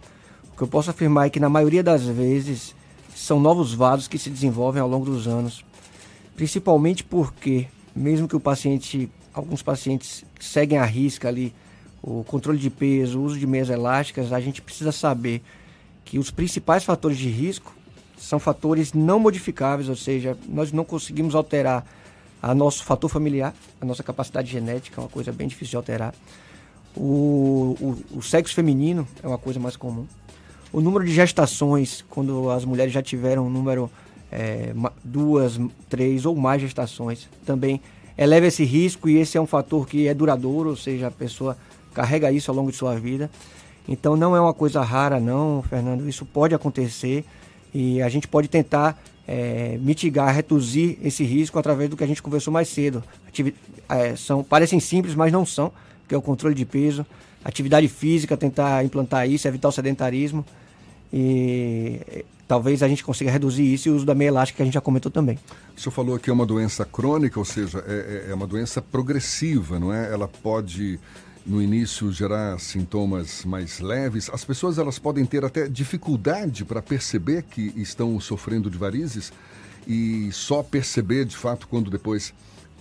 O 0.54 0.56
que 0.56 0.64
eu 0.64 0.68
posso 0.68 0.90
afirmar 0.90 1.28
é 1.28 1.30
que 1.30 1.42
na 1.42 1.50
maioria 1.50 1.84
das 1.84 2.04
vezes 2.04 2.74
são 3.14 3.38
novos 3.38 3.74
vasos 3.74 4.08
que 4.08 4.18
se 4.18 4.30
desenvolvem 4.30 4.82
ao 4.82 4.88
longo 4.88 5.06
dos 5.06 5.28
anos 5.28 5.67
principalmente 6.38 7.04
porque 7.04 7.68
mesmo 7.96 8.28
que 8.28 8.36
o 8.36 8.40
paciente, 8.40 9.10
alguns 9.34 9.64
pacientes 9.64 10.24
seguem 10.40 10.78
a 10.78 10.86
risca 10.86 11.28
ali 11.28 11.54
o 12.02 12.24
controle 12.24 12.60
de 12.60 12.70
peso, 12.70 13.20
o 13.20 13.24
uso 13.24 13.40
de 13.40 13.48
meias 13.48 13.70
elásticas, 13.70 14.32
a 14.32 14.40
gente 14.40 14.62
precisa 14.62 14.92
saber 14.92 15.42
que 16.06 16.20
os 16.20 16.30
principais 16.30 16.84
fatores 16.84 17.18
de 17.18 17.28
risco 17.28 17.76
são 18.18 18.40
fatores 18.40 18.94
não 18.94 19.20
modificáveis, 19.20 19.90
ou 19.90 19.96
seja, 19.96 20.38
nós 20.48 20.72
não 20.72 20.86
conseguimos 20.86 21.34
alterar 21.34 21.86
a 22.42 22.54
nosso 22.54 22.84
fator 22.84 23.10
familiar, 23.10 23.54
a 23.82 23.86
nossa 23.86 24.04
capacidade 24.04 24.50
genética, 24.50 25.02
é 25.02 25.04
uma 25.04 25.10
coisa 25.10 25.32
bem 25.32 25.48
difícil 25.48 25.72
de 25.72 25.78
alterar. 25.78 26.14
O, 26.96 27.76
o, 27.82 28.18
o 28.20 28.22
sexo 28.22 28.54
feminino 28.54 29.08
é 29.24 29.28
uma 29.28 29.40
coisa 29.40 29.60
mais 29.60 29.76
comum. 29.76 30.06
O 30.72 30.82
número 30.82 31.04
de 31.04 31.12
gestações, 31.12 32.06
quando 32.10 32.52
as 32.52 32.64
mulheres 32.64 32.94
já 32.94 33.02
tiveram 33.02 33.48
um 33.48 33.50
número 33.50 33.90
é, 34.32 34.74
duas, 35.04 35.60
três 35.90 36.26
ou 36.26 36.36
mais 36.36 36.62
gestações, 36.62 37.28
também 37.46 37.82
eleva 38.18 38.48
esse 38.48 38.64
risco 38.64 39.08
e 39.08 39.18
esse 39.18 39.38
é 39.38 39.42
um 39.42 39.46
fator 39.46 39.88
que 39.88 40.08
é 40.08 40.14
duradouro, 40.14 40.70
ou 40.70 40.76
seja, 40.76 41.08
a 41.08 41.12
pessoa 41.12 41.58
carrega 41.94 42.32
isso 42.32 42.50
ao 42.52 42.58
longo 42.58 42.72
de 42.72 42.78
sua 42.78 42.96
vida. 43.00 43.30
Então 43.88 44.18
não 44.18 44.36
é 44.36 44.42
uma 44.42 44.54
coisa 44.54 44.82
rara, 44.82 45.20
não, 45.20 45.64
Fernando. 45.64 46.08
Isso 46.10 46.26
pode 46.26 46.54
acontecer 46.54 47.24
e 47.74 48.02
a 48.02 48.10
gente 48.10 48.28
pode 48.28 48.48
tentar 48.48 49.02
é, 49.28 49.78
mitigar, 49.82 50.34
reduzir 50.34 51.00
esse 51.04 51.24
risco 51.24 51.58
através 51.58 51.90
do 51.90 51.96
que 51.96 52.04
a 52.04 52.08
gente 52.08 52.22
conversou 52.22 52.52
mais 52.52 52.68
cedo. 52.68 53.04
Ativi 53.28 53.56
é, 53.88 54.16
são, 54.16 54.44
parecem 54.44 54.80
simples, 54.80 55.16
mas 55.16 55.32
não 55.32 55.46
são, 55.46 55.72
que 56.08 56.14
é 56.14 56.18
o 56.18 56.22
controle 56.22 56.56
de 56.56 56.66
peso, 56.66 57.06
atividade 57.44 57.88
física, 57.88 58.36
tentar 58.36 58.84
implantar 58.84 59.30
isso, 59.30 59.48
evitar 59.48 59.70
o 59.70 59.72
sedentarismo. 59.72 60.46
E 61.14 62.26
talvez 62.48 62.82
a 62.82 62.88
gente 62.88 63.04
consiga 63.04 63.30
reduzir 63.30 63.72
isso 63.74 63.90
e 63.90 63.92
o 63.92 63.96
uso 63.96 64.06
da 64.06 64.16
meia 64.16 64.30
elástica 64.30 64.58
que 64.58 64.62
a 64.64 64.66
gente 64.66 64.74
já 64.74 64.82
comentou 64.82 65.12
também. 65.12 65.38
O 65.76 65.80
senhor 65.80 65.92
falou 65.92 66.18
que 66.18 66.30
é 66.30 66.34
uma 66.34 66.46
doença 66.46 66.86
crônica, 66.86 67.38
ou 67.38 67.46
seja, 67.46 67.84
é, 67.86 68.26
é, 68.28 68.32
é 68.32 68.34
uma 68.34 68.48
doença 68.48 68.82
progressiva, 68.82 69.80
não 69.80 69.94
é? 69.94 70.12
Ela 70.12 70.28
pode 70.28 71.00
no 71.46 71.62
início 71.62 72.12
gerar 72.12 72.60
sintomas 72.60 73.46
mais 73.46 73.80
leves, 73.80 74.30
as 74.34 74.44
pessoas 74.44 74.78
elas 74.78 75.00
podem 75.00 75.26
ter 75.26 75.46
até 75.46 75.68
dificuldade 75.68 76.66
para 76.66 76.82
perceber 76.82 77.44
que 77.44 77.72
estão 77.76 78.20
sofrendo 78.20 78.70
de 78.70 78.78
varizes 78.78 79.32
e 79.88 80.30
só 80.34 80.62
perceber 80.62 81.24
de 81.24 81.38
fato 81.38 81.66
quando 81.70 81.90
depois 81.90 82.34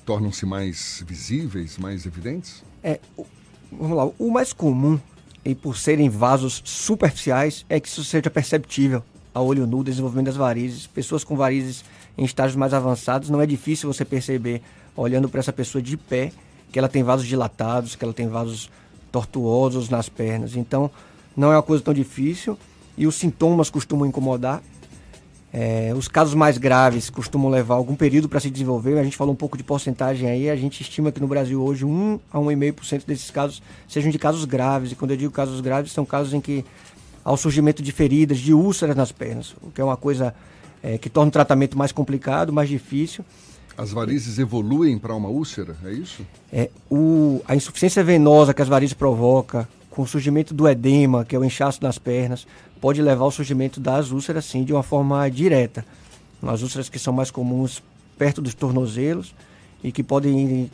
tornam-se 0.05 0.45
mais 0.45 1.03
visíveis, 1.07 1.79
mais 1.79 2.07
evidentes? 2.07 2.65
É, 2.83 2.99
vamos 3.71 3.97
lá, 3.97 4.11
o 4.19 4.31
mais 4.33 4.53
comum 4.53 4.99
e 5.45 5.55
por 5.55 5.77
serem 5.77 6.09
vasos 6.09 6.61
superficiais 6.65 7.65
é 7.69 7.79
que 7.79 7.87
isso 7.87 8.05
seja 8.05 8.29
perceptível 8.29 9.05
a 9.37 9.41
olho 9.43 9.67
nu, 9.67 9.85
desenvolvimento 9.85 10.29
das 10.29 10.37
varizes. 10.37 10.87
Pessoas 10.87 11.23
com 11.23 11.37
varizes 11.37 11.85
em 12.17 12.25
estágios 12.25 12.57
mais 12.57 12.73
avançados, 12.73 13.29
não 13.29 13.39
é 13.39 13.45
difícil 13.45 13.93
você 13.93 14.03
perceber 14.03 14.63
olhando 14.97 15.29
para 15.29 15.41
essa 15.41 15.53
pessoa 15.53 15.83
de 15.83 15.95
pé 15.95 16.33
que 16.73 16.79
ela 16.79 16.89
tem 16.89 17.03
vasos 17.03 17.27
dilatados, 17.27 17.95
que 17.95 18.03
ela 18.03 18.15
tem 18.15 18.29
vasos 18.29 18.71
tortuosos 19.13 19.91
nas 19.91 20.09
pernas. 20.09 20.57
Então, 20.57 20.91
não 21.37 21.53
é 21.53 21.57
uma 21.57 21.63
coisa 21.63 21.85
tão 21.85 21.93
difícil 21.93 22.57
e 22.97 23.07
os 23.07 23.15
sintomas 23.15 23.69
costumam 23.69 24.07
incomodar. 24.07 24.63
É, 25.53 25.93
os 25.95 26.09
casos 26.09 26.33
mais 26.33 26.57
graves 26.57 27.11
costumam 27.11 27.51
levar 27.51 27.75
algum 27.75 27.95
período 27.95 28.31
para 28.31 28.41
se 28.41 28.51
desenvolver. 28.51 28.99
A 28.99 29.05
gente 29.05 29.19
falou 29.19 29.35
um 29.35 29.37
pouco 29.37 29.59
de 29.59 29.63
porcentagem 29.63 30.31
aí. 30.31 30.49
A 30.49 30.57
gente 30.57 30.81
estima 30.81 31.13
que 31.13 31.21
no 31.21 31.29
Brasil 31.29 31.63
hoje 31.63 31.85
1 31.85 32.21
a 32.33 32.39
1,5% 32.39 33.05
desses 33.05 33.31
casos 33.31 33.63
sejam 33.87 34.11
de 34.11 34.19
casos 34.19 34.47
graves. 34.47 34.93
E 34.93 34.95
quando 34.95 35.11
eu 35.11 35.17
digo 35.19 35.31
casos 35.31 35.61
graves, 35.61 35.93
são 35.93 36.07
casos 36.07 36.33
em 36.33 36.41
que 36.41 36.65
há 37.27 37.33
o 37.33 37.37
surgimento 37.37 37.83
de 37.83 37.91
feridas, 37.91 38.39
de 38.39 38.55
úlceras 38.55 38.95
nas 38.95 39.11
pernas, 39.11 39.53
o 39.61 39.73
que 39.73 39.81
é 39.81 39.85
uma 39.85 39.97
coisa 39.97 40.33
é, 40.81 40.97
que 40.97 41.11
torna 41.11 41.29
o 41.29 41.33
tratamento 41.33 41.77
mais 41.77 41.91
complicado, 41.91 42.53
mais 42.53 42.69
difícil. 42.69 43.25
As 43.77 43.91
varizes 43.91 44.39
evoluem 44.39 44.97
para 44.97 45.13
uma 45.13 45.29
úlcera, 45.29 45.77
é 45.85 45.91
isso? 45.91 46.25
É, 46.53 46.71
o, 46.89 47.43
a 47.49 47.57
insuficiência 47.57 48.05
venosa 48.05 48.55
que 48.55 48.63
as 48.63 48.69
varizes 48.69 48.95
provocam, 48.95 49.67
com 49.91 50.03
o 50.03 50.07
surgimento 50.07 50.55
do 50.55 50.69
edema, 50.69 51.25
que 51.25 51.35
é 51.35 51.39
o 51.39 51.45
inchaço 51.45 51.83
nas 51.83 51.99
pernas, 51.99 52.47
pode 52.81 53.03
levar 53.03 53.25
ao 53.25 53.31
surgimento 53.33 53.81
das 53.81 54.13
úlceras, 54.13 54.45
sim, 54.45 54.63
de 54.63 54.73
uma 54.73 54.85
forma 54.85 55.29
direta. 55.29 55.85
As 56.41 56.63
úlceras 56.63 56.89
que 56.89 56.99
são 56.99 57.13
mais 57.13 57.33
comuns 57.33 57.83
perto 58.17 58.41
dos 58.41 58.55
tornozelos 58.55 59.35
e 59.83 59.91
que 59.91 60.05
podem 60.05 60.71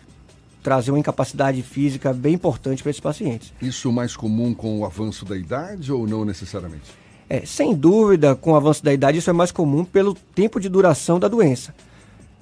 trazer 0.62 0.90
uma 0.90 0.99
incapacidade 0.99 1.62
física 1.62 2.12
bem 2.12 2.35
importante 2.35 2.83
para 2.83 2.90
esses 2.90 3.00
pacientes. 3.00 3.52
Isso 3.61 3.90
mais 3.90 4.16
comum 4.16 4.54
com 4.54 4.81
o 4.81 4.85
avanço 4.85 5.25
da 5.25 5.37
idade 5.37 5.92
ou 5.92 6.07
não 6.07 6.25
necessariamente? 6.25 6.90
É, 7.28 7.45
sem 7.47 7.75
dúvida, 7.75 8.35
com 8.35 8.52
o 8.52 8.57
avanço 8.57 8.85
da 8.85 8.92
idade, 8.92 9.19
isso 9.19 9.31
é 9.31 9.33
mais 9.33 9.50
comum 9.50 9.85
pelo 9.85 10.14
tempo 10.14 10.61
de 10.61 10.69
duração 10.69 11.19
da 11.19 11.28
doença. 11.28 11.75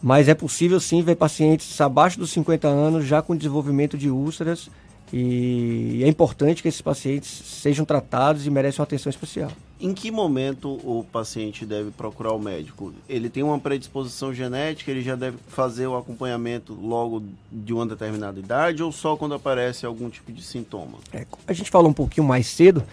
Mas 0.02 0.28
é 0.28 0.34
possível 0.34 0.80
sim 0.80 1.02
ver 1.02 1.16
pacientes 1.16 1.80
abaixo 1.80 2.18
dos 2.18 2.30
50 2.30 2.66
anos 2.66 3.04
já 3.04 3.22
com 3.22 3.36
desenvolvimento 3.36 3.96
de 3.96 4.10
úlceras 4.10 4.70
e 5.12 6.02
é 6.04 6.08
importante 6.08 6.62
que 6.62 6.68
esses 6.68 6.80
pacientes 6.80 7.28
sejam 7.28 7.84
tratados 7.84 8.46
e 8.46 8.50
merecem 8.50 8.80
uma 8.80 8.84
atenção 8.84 9.10
especial. 9.10 9.50
Em 9.80 9.94
que 9.94 10.10
momento 10.10 10.68
o 10.84 11.04
paciente 11.10 11.64
deve 11.64 11.90
procurar 11.90 12.32
o 12.32 12.38
médico? 12.38 12.92
Ele 13.08 13.30
tem 13.30 13.42
uma 13.42 13.58
predisposição 13.58 14.32
genética, 14.32 14.90
ele 14.90 15.02
já 15.02 15.16
deve 15.16 15.38
fazer 15.48 15.86
o 15.86 15.96
acompanhamento 15.96 16.74
logo 16.74 17.22
de 17.50 17.72
uma 17.72 17.86
determinada 17.86 18.38
idade 18.38 18.82
ou 18.82 18.92
só 18.92 19.16
quando 19.16 19.34
aparece 19.34 19.86
algum 19.86 20.10
tipo 20.10 20.30
de 20.30 20.42
sintoma? 20.42 20.98
É, 21.12 21.26
a 21.46 21.52
gente 21.52 21.70
falou 21.70 21.90
um 21.90 21.94
pouquinho 21.94 22.26
mais 22.26 22.46
cedo, 22.46 22.84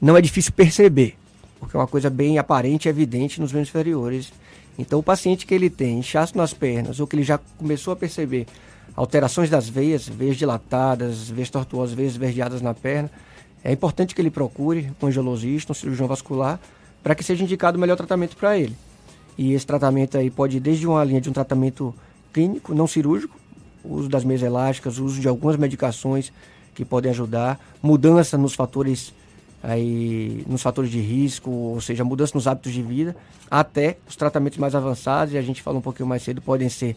não 0.00 0.16
é 0.16 0.20
difícil 0.20 0.52
perceber, 0.52 1.16
porque 1.58 1.74
é 1.74 1.80
uma 1.80 1.86
coisa 1.86 2.10
bem 2.10 2.38
aparente 2.38 2.86
e 2.86 2.90
evidente 2.90 3.40
nos 3.40 3.50
membros 3.50 3.70
inferiores 3.70 4.30
então, 4.80 4.98
o 4.98 5.02
paciente 5.02 5.44
que 5.44 5.54
ele 5.54 5.68
tem 5.68 5.98
inchaço 5.98 6.36
nas 6.38 6.54
pernas 6.54 7.00
ou 7.00 7.06
que 7.06 7.14
ele 7.14 7.22
já 7.22 7.38
começou 7.58 7.92
a 7.92 7.96
perceber 7.96 8.46
alterações 8.96 9.48
das 9.48 9.68
veias, 9.68 10.08
veias 10.08 10.36
dilatadas, 10.36 11.28
veias 11.28 11.50
tortuosas, 11.50 11.94
veias 11.94 12.12
esverdeadas 12.12 12.60
na 12.60 12.74
perna, 12.74 13.10
é 13.62 13.72
importante 13.72 14.14
que 14.14 14.20
ele 14.20 14.30
procure 14.30 14.90
um 15.02 15.06
angiologista, 15.06 15.72
um 15.72 15.74
cirurgião 15.74 16.08
vascular, 16.08 16.58
para 17.02 17.14
que 17.14 17.22
seja 17.22 17.44
indicado 17.44 17.76
o 17.76 17.80
melhor 17.80 17.96
tratamento 17.96 18.36
para 18.36 18.58
ele. 18.58 18.76
E 19.36 19.52
esse 19.52 19.66
tratamento 19.66 20.18
aí 20.18 20.30
pode 20.30 20.56
ir 20.56 20.60
desde 20.60 20.86
uma 20.86 21.02
linha 21.04 21.20
de 21.20 21.28
um 21.28 21.32
tratamento 21.32 21.94
clínico, 22.32 22.74
não 22.74 22.86
cirúrgico, 22.86 23.38
uso 23.84 24.08
das 24.08 24.24
meias 24.24 24.42
elásticas, 24.42 24.98
uso 24.98 25.20
de 25.20 25.28
algumas 25.28 25.56
medicações 25.56 26.32
que 26.74 26.84
podem 26.84 27.10
ajudar, 27.10 27.58
mudança 27.82 28.36
nos 28.36 28.54
fatores 28.54 29.12
aí 29.62 30.42
nos 30.46 30.62
fatores 30.62 30.90
de 30.90 31.00
risco, 31.00 31.50
ou 31.50 31.80
seja, 31.80 32.02
mudança 32.02 32.32
nos 32.34 32.46
hábitos 32.46 32.72
de 32.72 32.82
vida, 32.82 33.14
até 33.50 33.98
os 34.08 34.16
tratamentos 34.16 34.58
mais 34.58 34.74
avançados, 34.74 35.34
e 35.34 35.38
a 35.38 35.42
gente 35.42 35.60
falou 35.60 35.80
um 35.80 35.82
pouquinho 35.82 36.08
mais 36.08 36.22
cedo, 36.22 36.40
podem 36.40 36.68
ser 36.68 36.96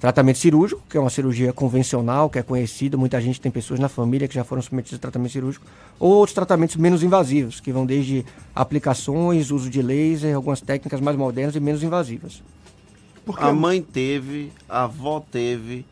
tratamento 0.00 0.38
cirúrgico, 0.38 0.82
que 0.88 0.96
é 0.96 1.00
uma 1.00 1.10
cirurgia 1.10 1.52
convencional, 1.52 2.30
que 2.30 2.38
é 2.38 2.42
conhecida, 2.42 2.96
muita 2.96 3.20
gente 3.20 3.38
tem 3.38 3.52
pessoas 3.52 3.78
na 3.78 3.88
família 3.88 4.26
que 4.26 4.34
já 4.34 4.42
foram 4.42 4.62
submetidas 4.62 4.98
a 4.98 5.00
tratamento 5.00 5.32
cirúrgico, 5.32 5.66
ou 5.98 6.12
outros 6.12 6.34
tratamentos 6.34 6.76
menos 6.76 7.02
invasivos, 7.02 7.60
que 7.60 7.70
vão 7.70 7.84
desde 7.84 8.24
aplicações, 8.54 9.50
uso 9.50 9.68
de 9.68 9.82
laser, 9.82 10.34
algumas 10.34 10.62
técnicas 10.62 11.00
mais 11.00 11.18
modernas 11.18 11.54
e 11.54 11.60
menos 11.60 11.82
invasivas. 11.82 12.42
Porque 13.26 13.44
a 13.44 13.52
mãe 13.52 13.82
teve, 13.82 14.50
a 14.66 14.84
avó 14.84 15.20
teve, 15.20 15.84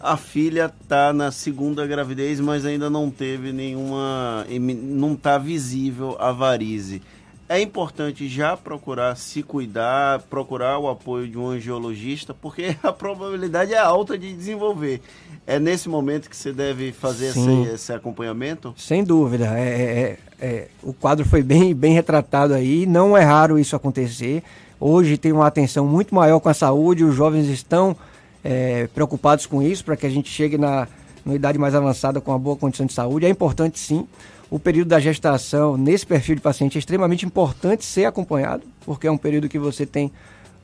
a 0.00 0.16
filha 0.16 0.72
tá 0.88 1.12
na 1.12 1.32
segunda 1.32 1.84
gravidez, 1.86 2.38
mas 2.38 2.64
ainda 2.64 2.88
não 2.88 3.10
teve 3.10 3.52
nenhuma. 3.52 4.46
não 4.60 5.14
está 5.14 5.38
visível 5.38 6.16
a 6.20 6.30
varize. 6.30 7.02
É 7.48 7.60
importante 7.60 8.28
já 8.28 8.56
procurar 8.56 9.16
se 9.16 9.40
cuidar, 9.40 10.20
procurar 10.22 10.78
o 10.78 10.88
apoio 10.88 11.28
de 11.28 11.38
um 11.38 11.48
angiologista, 11.48 12.34
porque 12.34 12.76
a 12.82 12.92
probabilidade 12.92 13.72
é 13.72 13.78
alta 13.78 14.18
de 14.18 14.32
desenvolver. 14.32 15.00
É 15.46 15.60
nesse 15.60 15.88
momento 15.88 16.28
que 16.28 16.36
você 16.36 16.52
deve 16.52 16.90
fazer 16.90 17.28
esse, 17.28 17.62
esse, 17.72 17.92
acompanhamento? 17.92 18.74
Sem 18.76 19.04
dúvida. 19.04 19.46
É, 19.56 20.18
é, 20.40 20.46
é, 20.46 20.68
o 20.82 20.92
quadro 20.92 21.24
foi 21.24 21.40
bem, 21.40 21.72
bem 21.72 21.94
retratado 21.94 22.52
aí. 22.52 22.84
Não 22.84 23.16
é 23.16 23.22
raro 23.22 23.58
isso 23.58 23.76
acontecer. 23.76 24.42
Hoje 24.80 25.16
tem 25.16 25.30
uma 25.30 25.46
atenção 25.46 25.86
muito 25.86 26.12
maior 26.12 26.40
com 26.40 26.48
a 26.48 26.54
saúde, 26.54 27.04
os 27.04 27.14
jovens 27.14 27.46
estão 27.46 27.96
é, 28.42 28.88
preocupados 28.88 29.46
com 29.46 29.62
isso, 29.62 29.84
para 29.84 29.96
que 29.96 30.04
a 30.04 30.10
gente 30.10 30.28
chegue 30.28 30.58
na, 30.58 30.88
na 31.24 31.34
idade 31.34 31.58
mais 31.58 31.74
avançada 31.74 32.20
com 32.20 32.32
uma 32.32 32.38
boa 32.38 32.56
condição 32.56 32.86
de 32.86 32.92
saúde. 32.92 33.24
É 33.24 33.28
importante 33.28 33.78
sim. 33.78 34.06
O 34.48 34.58
período 34.58 34.88
da 34.88 35.00
gestação, 35.00 35.76
nesse 35.76 36.06
perfil 36.06 36.36
de 36.36 36.40
paciente, 36.40 36.76
é 36.76 36.78
extremamente 36.78 37.26
importante 37.26 37.84
ser 37.84 38.04
acompanhado, 38.04 38.62
porque 38.84 39.06
é 39.06 39.10
um 39.10 39.18
período 39.18 39.48
que 39.48 39.58
você 39.58 39.84
tem 39.84 40.12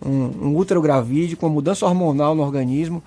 um, 0.04 0.48
um 0.48 0.56
útero 0.56 0.80
com 1.36 1.48
mudança 1.48 1.84
hormonal 1.84 2.34
no 2.34 2.42
organismo. 2.42 3.02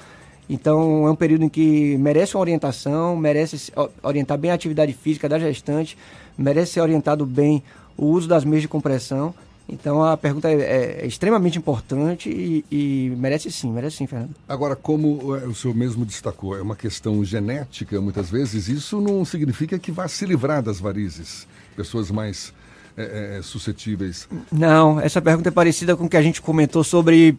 Então, 0.50 1.08
é 1.08 1.12
um 1.12 1.16
período 1.16 1.46
em 1.46 1.50
que 1.50 1.98
merece 1.98 2.36
uma 2.36 2.42
orientação, 2.42 3.16
merece 3.16 3.72
orientar 4.04 4.38
bem 4.38 4.52
a 4.52 4.54
atividade 4.54 4.94
física 4.94 5.30
da 5.30 5.40
gestante, 5.40 5.98
merece 6.38 6.74
ser 6.74 6.82
orientado 6.82 7.26
bem 7.26 7.64
o 7.98 8.08
uso 8.08 8.28
das 8.28 8.44
meias 8.44 8.62
de 8.62 8.68
compressão 8.68 9.34
então 9.68 10.04
a 10.04 10.16
pergunta 10.16 10.50
é, 10.50 10.54
é, 10.54 11.00
é 11.02 11.08
extremamente 11.08 11.58
importante 11.58 12.30
e, 12.30 12.64
e, 12.72 13.16
merece 13.18 13.52
sim, 13.52 13.72
merece 13.72 13.98
sim, 13.98 14.08
Fernando. 14.08 14.36
Agora, 14.48 14.76
como 14.76 15.36
é, 15.36 15.46
o 15.46 15.56
senhor 15.56 15.76
mesmo 15.76 16.06
destacou, 16.06 16.56
é 16.56 16.62
uma 16.62 16.76
questão 16.76 17.24
genética 17.26 18.00
muitas 18.00 18.30
vezes, 18.30 18.68
isso 18.68 19.02
não 19.02 19.26
significa 19.26 19.80
que 19.80 19.92
vá 19.92 20.08
se 20.08 20.26
livrar 20.26 20.62
das 20.62 20.80
varizes. 20.80 21.48
Pessoas 21.76 22.12
mais 22.12 22.54
é, 22.96 23.38
é, 23.38 23.42
suscetíveis. 23.42 24.30
Não, 24.52 25.00
essa 25.00 25.22
pergunta 25.22 25.50
é 25.50 25.52
parecida 25.52 25.98
com 25.98 26.06
o 26.06 26.10
que 26.10 26.18
a 26.18 26.22
gente 26.22 26.42
comentou 26.42 26.84
sobre, 26.84 27.38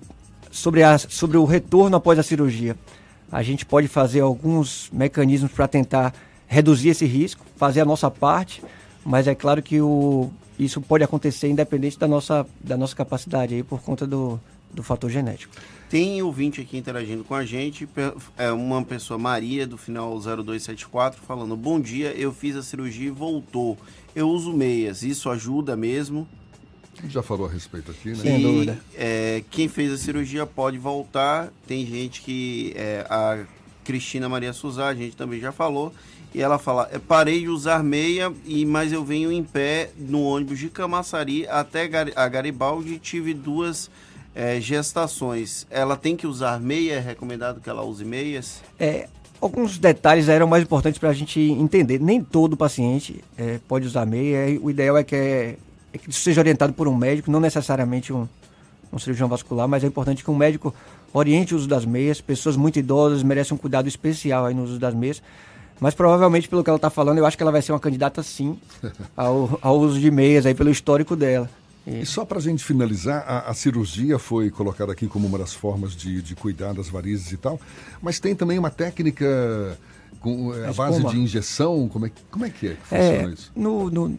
sobre, 0.50 0.82
a, 0.82 0.98
sobre 0.98 1.38
o 1.38 1.44
retorno 1.44 1.96
após 1.96 2.18
a 2.18 2.22
cirurgia. 2.22 2.76
A 3.30 3.42
gente 3.42 3.64
pode 3.64 3.88
fazer 3.88 4.20
alguns 4.20 4.90
mecanismos 4.92 5.50
para 5.52 5.66
tentar 5.66 6.12
reduzir 6.46 6.90
esse 6.90 7.06
risco, 7.06 7.44
fazer 7.56 7.80
a 7.80 7.84
nossa 7.84 8.10
parte, 8.10 8.62
mas 9.04 9.26
é 9.26 9.34
claro 9.34 9.62
que 9.62 9.80
o, 9.80 10.30
isso 10.58 10.80
pode 10.80 11.04
acontecer 11.04 11.48
independente 11.48 11.98
da 11.98 12.08
nossa, 12.08 12.46
da 12.60 12.76
nossa 12.76 12.94
capacidade 12.94 13.54
aí 13.54 13.62
por 13.62 13.80
conta 13.82 14.06
do, 14.06 14.40
do 14.72 14.82
fator 14.82 15.10
genético. 15.10 15.54
Tem 15.88 16.20
ouvinte 16.20 16.60
aqui 16.60 16.76
interagindo 16.76 17.22
com 17.22 17.34
a 17.34 17.44
gente, 17.44 17.88
é 18.36 18.50
uma 18.50 18.84
pessoa, 18.84 19.16
Maria, 19.16 19.66
do 19.66 19.78
final 19.78 20.18
0274, 20.18 21.22
falando: 21.22 21.56
Bom 21.56 21.80
dia, 21.80 22.12
eu 22.12 22.32
fiz 22.32 22.56
a 22.56 22.62
cirurgia 22.62 23.06
e 23.06 23.10
voltou. 23.10 23.78
Eu 24.14 24.28
uso 24.28 24.52
meias, 24.52 25.02
isso 25.02 25.30
ajuda 25.30 25.76
mesmo? 25.76 26.26
Já 27.08 27.22
falou 27.22 27.46
a 27.46 27.50
respeito 27.50 27.90
aqui, 27.90 28.08
né? 28.08 28.16
Sem 28.16 28.40
dúvida. 28.40 28.78
É, 28.94 29.44
quem 29.50 29.68
fez 29.68 29.92
a 29.92 29.98
cirurgia 29.98 30.46
pode 30.46 30.78
voltar. 30.78 31.52
Tem 31.66 31.86
gente 31.86 32.22
que. 32.22 32.72
É, 32.74 33.06
a 33.08 33.44
Cristina 33.84 34.28
Maria 34.28 34.52
Suzá, 34.52 34.88
a 34.88 34.94
gente 34.94 35.14
também 35.14 35.38
já 35.38 35.52
falou. 35.52 35.92
E 36.36 36.42
ela 36.42 36.58
fala: 36.58 36.86
é, 36.92 36.98
parei 36.98 37.40
de 37.40 37.48
usar 37.48 37.82
meia, 37.82 38.30
e 38.44 38.66
mas 38.66 38.92
eu 38.92 39.02
venho 39.02 39.32
em 39.32 39.42
pé 39.42 39.88
no 39.98 40.22
ônibus 40.22 40.58
de 40.58 40.68
Camaçari 40.68 41.48
até 41.48 41.88
a 42.14 42.28
Garibaldi 42.28 42.92
e 42.92 42.98
tive 42.98 43.32
duas 43.32 43.90
é, 44.34 44.60
gestações, 44.60 45.66
ela 45.70 45.96
tem 45.96 46.14
que 46.14 46.26
usar 46.26 46.60
meia? 46.60 46.96
É 46.96 47.00
recomendado 47.00 47.58
que 47.58 47.70
ela 47.70 47.82
use 47.82 48.04
meias? 48.04 48.60
É, 48.78 49.08
alguns 49.40 49.78
detalhes 49.78 50.28
eram 50.28 50.46
mais 50.46 50.62
importantes 50.62 50.98
para 50.98 51.08
a 51.08 51.14
gente 51.14 51.40
entender. 51.40 51.98
Nem 51.98 52.22
todo 52.22 52.54
paciente 52.54 53.24
é, 53.38 53.58
pode 53.66 53.86
usar 53.86 54.04
meia. 54.04 54.60
O 54.60 54.70
ideal 54.70 54.98
é 54.98 55.02
que, 55.02 55.16
é, 55.16 55.56
é 55.90 55.96
que 55.96 56.10
isso 56.10 56.20
seja 56.20 56.42
orientado 56.42 56.74
por 56.74 56.86
um 56.86 56.94
médico, 56.94 57.30
não 57.30 57.40
necessariamente 57.40 58.12
um, 58.12 58.28
um 58.92 58.98
cirurgião 58.98 59.26
vascular, 59.26 59.66
mas 59.66 59.82
é 59.82 59.86
importante 59.86 60.22
que 60.22 60.30
um 60.30 60.36
médico 60.36 60.74
oriente 61.14 61.54
o 61.54 61.56
uso 61.56 61.66
das 61.66 61.86
meias. 61.86 62.20
Pessoas 62.20 62.56
muito 62.58 62.78
idosas 62.78 63.22
merecem 63.22 63.54
um 63.54 63.58
cuidado 63.58 63.88
especial 63.88 64.44
aí 64.44 64.52
no 64.52 64.64
uso 64.64 64.78
das 64.78 64.92
meias. 64.92 65.22
Mas 65.80 65.94
provavelmente, 65.94 66.48
pelo 66.48 66.64
que 66.64 66.70
ela 66.70 66.76
está 66.76 66.90
falando, 66.90 67.18
eu 67.18 67.26
acho 67.26 67.36
que 67.36 67.42
ela 67.42 67.52
vai 67.52 67.62
ser 67.62 67.72
uma 67.72 67.80
candidata 67.80 68.22
sim 68.22 68.58
ao, 69.16 69.58
ao 69.60 69.78
uso 69.78 70.00
de 70.00 70.10
meias 70.10 70.46
aí 70.46 70.54
pelo 70.54 70.70
histórico 70.70 71.14
dela. 71.14 71.48
E 71.86 72.04
só 72.04 72.24
para 72.24 72.38
a 72.38 72.42
gente 72.42 72.64
finalizar, 72.64 73.24
a, 73.28 73.50
a, 73.50 73.54
cirurgia 73.54 74.18
foi 74.18 74.50
colocada 74.50 74.90
aqui 74.90 75.06
como 75.06 75.28
uma 75.28 75.38
das 75.38 75.54
formas 75.54 75.94
de, 75.94 76.20
de 76.20 76.34
cuidar 76.34 76.74
das 76.74 76.88
varizes 76.88 77.30
e 77.30 77.36
tal, 77.36 77.60
mas 78.02 78.18
tem 78.18 78.34
também 78.34 78.58
uma 78.58 78.70
técnica 78.70 79.78
com 80.18 80.50
a, 80.50 80.70
a 80.70 80.72
base 80.72 81.04
de 81.04 81.16
injeção, 81.16 81.88
como 81.88 82.06
é, 82.06 82.10
como 82.28 82.44
é 82.44 82.50
que 82.50 82.66
é 82.66 82.70
que 82.70 82.88
funciona 82.88 83.30
é, 83.30 83.32
isso? 83.32 83.52
No, 83.54 83.88
no, 83.88 84.18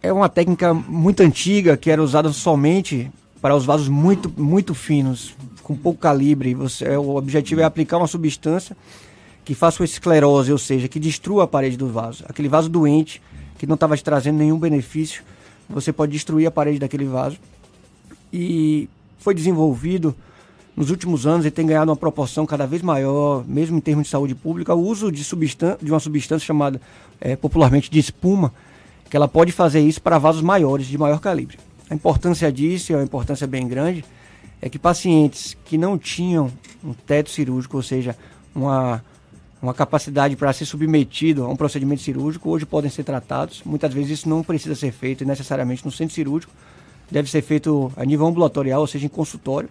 é 0.00 0.12
uma 0.12 0.28
técnica 0.28 0.72
muito 0.72 1.20
antiga 1.20 1.76
que 1.76 1.90
era 1.90 2.00
usada 2.00 2.32
somente 2.32 3.10
para 3.40 3.56
os 3.56 3.64
vasos 3.64 3.88
muito, 3.88 4.32
muito 4.36 4.72
finos, 4.72 5.34
com 5.62 5.74
pouco 5.74 5.98
calibre. 5.98 6.54
Você, 6.54 6.84
é, 6.84 6.98
o 6.98 7.16
objetivo 7.16 7.60
é 7.60 7.64
aplicar 7.64 7.98
uma 7.98 8.06
substância 8.06 8.76
que 9.44 9.54
faça 9.54 9.82
uma 9.82 9.84
esclerose, 9.84 10.50
ou 10.50 10.58
seja, 10.58 10.88
que 10.88 10.98
destrua 10.98 11.44
a 11.44 11.46
parede 11.46 11.76
do 11.76 11.88
vaso. 11.88 12.24
Aquele 12.26 12.48
vaso 12.48 12.68
doente, 12.68 13.20
que 13.58 13.66
não 13.66 13.74
estava 13.74 13.96
te 13.96 14.02
trazendo 14.02 14.38
nenhum 14.38 14.58
benefício, 14.58 15.22
você 15.68 15.92
pode 15.92 16.12
destruir 16.12 16.46
a 16.46 16.50
parede 16.50 16.78
daquele 16.78 17.04
vaso. 17.04 17.38
E 18.32 18.88
foi 19.18 19.34
desenvolvido 19.34 20.14
nos 20.76 20.90
últimos 20.90 21.26
anos 21.26 21.46
e 21.46 21.50
tem 21.50 21.66
ganhado 21.66 21.90
uma 21.90 21.96
proporção 21.96 22.46
cada 22.46 22.66
vez 22.66 22.82
maior, 22.82 23.44
mesmo 23.46 23.76
em 23.76 23.80
termos 23.80 24.04
de 24.04 24.10
saúde 24.10 24.34
pública, 24.34 24.74
o 24.74 24.80
uso 24.80 25.12
de, 25.12 25.22
de 25.22 25.90
uma 25.90 26.00
substância 26.00 26.44
chamada 26.44 26.80
é, 27.20 27.36
popularmente 27.36 27.90
de 27.90 27.98
espuma, 27.98 28.52
que 29.08 29.16
ela 29.16 29.28
pode 29.28 29.52
fazer 29.52 29.80
isso 29.80 30.02
para 30.02 30.18
vasos 30.18 30.42
maiores, 30.42 30.86
de 30.86 30.98
maior 30.98 31.20
calibre. 31.20 31.58
A 31.88 31.94
importância 31.94 32.50
disso, 32.50 32.90
e 32.90 32.94
é 32.94 32.96
uma 32.96 33.04
importância 33.04 33.46
bem 33.46 33.68
grande, 33.68 34.04
é 34.60 34.68
que 34.68 34.78
pacientes 34.78 35.56
que 35.64 35.76
não 35.76 35.98
tinham 35.98 36.50
um 36.82 36.92
teto 36.92 37.30
cirúrgico, 37.30 37.76
ou 37.76 37.82
seja, 37.82 38.16
uma 38.54 39.02
uma 39.64 39.74
capacidade 39.74 40.36
para 40.36 40.52
ser 40.52 40.66
submetido 40.66 41.44
a 41.44 41.48
um 41.48 41.56
procedimento 41.56 42.02
cirúrgico, 42.02 42.50
hoje 42.50 42.66
podem 42.66 42.90
ser 42.90 43.02
tratados. 43.02 43.62
Muitas 43.64 43.92
vezes 43.92 44.18
isso 44.18 44.28
não 44.28 44.42
precisa 44.42 44.74
ser 44.74 44.92
feito 44.92 45.24
necessariamente 45.24 45.84
no 45.84 45.90
centro 45.90 46.14
cirúrgico, 46.14 46.52
deve 47.10 47.30
ser 47.30 47.40
feito 47.40 47.90
a 47.96 48.04
nível 48.04 48.26
ambulatorial, 48.26 48.82
ou 48.82 48.86
seja, 48.86 49.06
em 49.06 49.08
consultório. 49.08 49.68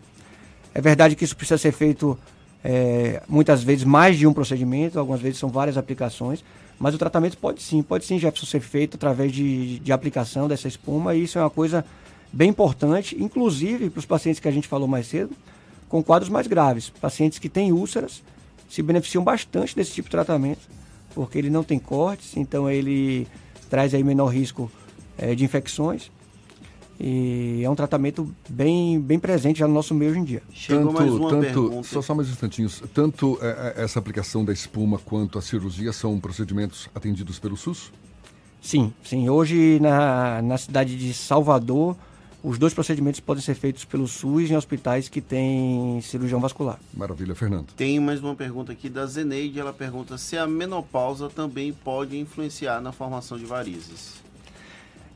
É 0.74 0.82
verdade 0.82 1.16
que 1.16 1.24
isso 1.24 1.36
precisa 1.36 1.60
ser 1.60 1.72
feito 1.72 2.18
é, 2.64 3.22
muitas 3.30 3.64
vezes 3.64 3.84
mais 3.84 4.18
de 4.18 4.26
um 4.26 4.34
procedimento, 4.34 4.98
algumas 4.98 5.22
vezes 5.22 5.38
são 5.38 5.50
várias 5.50 5.78
aplicações, 5.78 6.44
mas 6.80 6.96
o 6.96 6.98
tratamento 6.98 7.38
pode 7.38 7.62
sim, 7.62 7.84
pode 7.84 8.04
sim, 8.04 8.18
Jefferson, 8.18 8.48
ser 8.48 8.62
feito 8.62 8.96
através 8.96 9.32
de, 9.32 9.78
de 9.78 9.92
aplicação 9.92 10.48
dessa 10.48 10.68
espuma, 10.68 11.14
e 11.14 11.24
isso 11.24 11.38
é 11.38 11.42
uma 11.42 11.52
coisa 11.52 11.86
bem 12.32 12.50
importante, 12.50 13.16
inclusive 13.22 13.92
para 13.92 14.00
os 14.00 14.06
pacientes 14.08 14.40
que 14.40 14.48
a 14.48 14.52
gente 14.52 14.68
falou 14.68 14.88
mais 14.88 15.06
cedo, 15.06 15.36
com 15.88 16.02
quadros 16.02 16.30
mais 16.30 16.48
graves, 16.48 16.90
pacientes 16.90 17.38
que 17.38 17.48
têm 17.48 17.72
úlceras 17.72 18.24
se 18.70 18.82
beneficiam 18.82 19.24
bastante 19.24 19.76
desse 19.76 19.92
tipo 19.92 20.08
de 20.08 20.12
tratamento, 20.12 20.62
porque 21.14 21.38
ele 21.38 21.50
não 21.50 21.64
tem 21.64 21.80
cortes, 21.80 22.36
então 22.38 22.70
ele 22.70 23.28
traz 23.70 23.94
aí 23.94 24.04
menor 24.04 24.28
risco 24.28 24.72
é, 25.18 25.36
de 25.36 25.44
infecções. 25.44 26.12
E 27.00 27.62
é 27.64 27.70
um 27.70 27.76
tratamento 27.76 28.34
bem, 28.48 29.00
bem 29.00 29.20
presente 29.20 29.60
já 29.60 29.68
no 29.68 29.74
nosso 29.74 29.94
meio 29.94 30.12
hoje 30.12 30.20
em 30.20 30.24
dia. 30.24 30.44
Chegou 30.52 30.94
tanto, 30.94 30.94
mais 30.94 31.12
uma 31.12 31.30
tanto, 31.30 31.42
pergunta. 31.42 31.88
Só, 31.88 32.02
só 32.02 32.16
mais 32.16 32.30
instantinhos. 32.30 32.84
Tanto 32.94 33.38
é, 33.42 33.74
essa 33.78 34.00
aplicação 34.00 34.46
da 34.46 34.54
espuma 34.54 35.00
quanto 35.00 35.38
a 35.38 35.42
cirurgia 35.42 35.92
são 35.92 36.20
procedimentos 36.20 36.90
atendidos 36.94 37.40
pelo 37.40 37.58
SUS? 37.58 37.92
Sim, 38.62 38.94
sim. 39.04 39.30
Hoje 39.30 39.80
na, 39.82 40.42
na 40.42 40.58
cidade 40.58 40.96
de 40.96 41.14
Salvador, 41.14 41.98
os 42.44 42.58
dois 42.58 42.74
procedimentos 42.74 43.22
podem 43.22 43.42
ser 43.42 43.56
feitos 43.56 43.86
pelo 43.86 44.06
SUS 44.06 44.52
em 44.52 44.58
hospitais 44.58 45.08
que 45.08 45.22
têm 45.22 46.02
cirurgião 46.02 46.42
vascular. 46.42 46.78
Maravilha, 46.94 47.34
Fernando. 47.34 47.68
Tem 47.78 47.98
mais 48.02 48.22
uma 48.22 48.36
pergunta 48.36 48.74
aqui 48.74 48.90
da 48.90 49.06
Zeneide. 49.06 49.62
Ela 49.62 49.72
pergunta 49.72 50.18
se 50.18 50.38
a 50.38 50.46
menopausa 50.46 51.30
também 51.30 51.72
pode 51.72 52.20
influenciar 52.20 52.82
na 52.82 52.92
formação 52.92 53.38
de 53.38 53.46
varizes. 53.46 54.22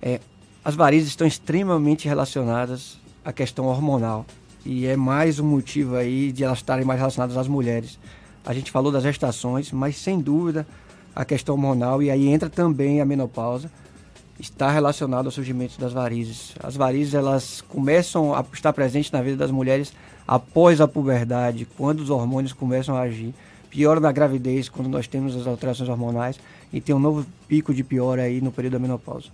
É, 0.02 0.22
as 0.64 0.74
varizes 0.74 1.10
estão 1.10 1.28
extremamente 1.28 2.08
relacionadas 2.08 2.98
à 3.26 3.34
questão 3.34 3.66
hormonal. 3.66 4.26
E 4.66 4.86
é 4.86 4.96
mais 4.96 5.38
um 5.38 5.46
motivo 5.46 5.98
aí 5.98 6.32
de 6.32 6.46
elas 6.46 6.60
estarem 6.60 6.86
mais 6.86 7.00
relacionadas 7.00 7.36
às 7.36 7.48
mulheres. 7.48 8.00
A 8.46 8.54
gente 8.54 8.72
falou 8.72 8.90
das 8.90 9.04
gestações, 9.04 9.70
mas 9.74 9.98
sem 9.98 10.18
dúvida 10.18 10.66
a 11.14 11.26
questão 11.26 11.56
hormonal, 11.56 12.02
e 12.02 12.10
aí 12.10 12.28
entra 12.28 12.50
também 12.50 13.02
a 13.02 13.06
menopausa 13.06 13.70
está 14.40 14.70
relacionado 14.72 15.26
ao 15.26 15.32
surgimento 15.32 15.80
das 15.80 15.94
varizes. 15.94 16.54
As 16.62 16.76
varizes 16.76 17.14
elas 17.14 17.62
começam 17.62 18.34
a 18.34 18.46
estar 18.54 18.72
presentes 18.74 19.12
na 19.12 19.22
vida 19.22 19.38
das 19.38 19.52
mulheres 19.52 19.94
após 20.28 20.80
a 20.82 20.88
puberdade, 20.88 21.68
quando 21.78 22.02
os 22.02 22.10
hormônios 22.10 22.54
começam 22.54 22.96
a 22.96 23.02
agir. 23.02 23.34
Piora 23.70 24.00
na 24.00 24.12
gravidez, 24.12 24.70
quando 24.70 24.88
nós 24.88 25.08
temos 25.08 25.36
as 25.36 25.46
alterações 25.46 25.90
hormonais 25.90 26.40
e 26.72 26.80
tem 26.80 26.96
um 26.96 27.00
novo 27.00 27.26
pico 27.48 27.74
de 27.74 27.84
pior 27.84 28.20
aí 28.20 28.42
no 28.42 28.52
período 28.52 28.74
da 28.74 28.80
menopausa. 28.80 29.28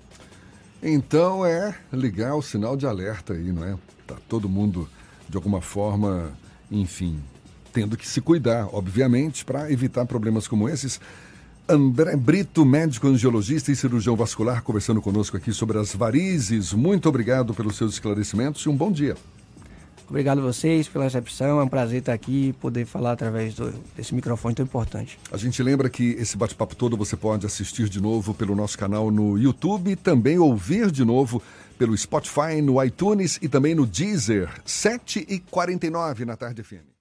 Então 0.81 1.45
é 1.45 1.75
ligar 1.91 2.35
o 2.35 2.41
sinal 2.41 2.75
de 2.75 2.85
alerta 2.85 3.33
aí, 3.33 3.51
não 3.51 3.63
é? 3.63 3.77
Tá 4.05 4.15
todo 4.27 4.49
mundo 4.49 4.89
de 5.29 5.37
alguma 5.37 5.61
forma, 5.61 6.31
enfim, 6.69 7.19
tendo 7.71 7.95
que 7.95 8.07
se 8.07 8.19
cuidar, 8.19 8.67
obviamente, 8.71 9.45
para 9.45 9.71
evitar 9.71 10.05
problemas 10.05 10.47
como 10.47 10.67
esses. 10.67 10.99
André 11.67 12.15
Brito, 12.17 12.65
médico 12.65 13.07
angiologista 13.07 13.71
e 13.71 13.75
cirurgião 13.75 14.15
vascular, 14.15 14.61
conversando 14.61 15.01
conosco 15.01 15.37
aqui 15.37 15.53
sobre 15.53 15.77
as 15.77 15.95
varizes. 15.95 16.73
Muito 16.73 17.07
obrigado 17.07 17.53
pelos 17.53 17.77
seus 17.77 17.93
esclarecimentos 17.93 18.63
e 18.63 18.69
um 18.69 18.75
bom 18.75 18.91
dia. 18.91 19.15
Obrigado 20.09 20.39
a 20.39 20.41
vocês 20.41 20.87
pela 20.89 21.05
recepção. 21.05 21.61
É 21.61 21.63
um 21.63 21.67
prazer 21.67 21.99
estar 21.99 22.13
aqui 22.13 22.49
e 22.49 22.53
poder 22.53 22.85
falar 22.85 23.13
através 23.13 23.55
do, 23.55 23.73
desse 23.95 24.13
microfone 24.13 24.53
tão 24.53 24.65
importante. 24.65 25.17
A 25.31 25.37
gente 25.37 25.63
lembra 25.63 25.89
que 25.89 26.11
esse 26.19 26.35
bate-papo 26.35 26.75
todo 26.75 26.97
você 26.97 27.15
pode 27.15 27.45
assistir 27.45 27.87
de 27.87 28.01
novo 28.01 28.33
pelo 28.33 28.55
nosso 28.55 28.77
canal 28.77 29.09
no 29.09 29.37
YouTube 29.37 29.91
e 29.91 29.95
também 29.95 30.37
ouvir 30.37 30.91
de 30.91 31.05
novo 31.05 31.41
pelo 31.77 31.97
Spotify, 31.97 32.61
no 32.61 32.83
iTunes 32.83 33.39
e 33.41 33.47
também 33.47 33.73
no 33.73 33.85
Deezer. 33.85 34.49
7h49 34.65 36.25
na 36.25 36.35
tarde 36.35 36.61
FM. 36.61 36.92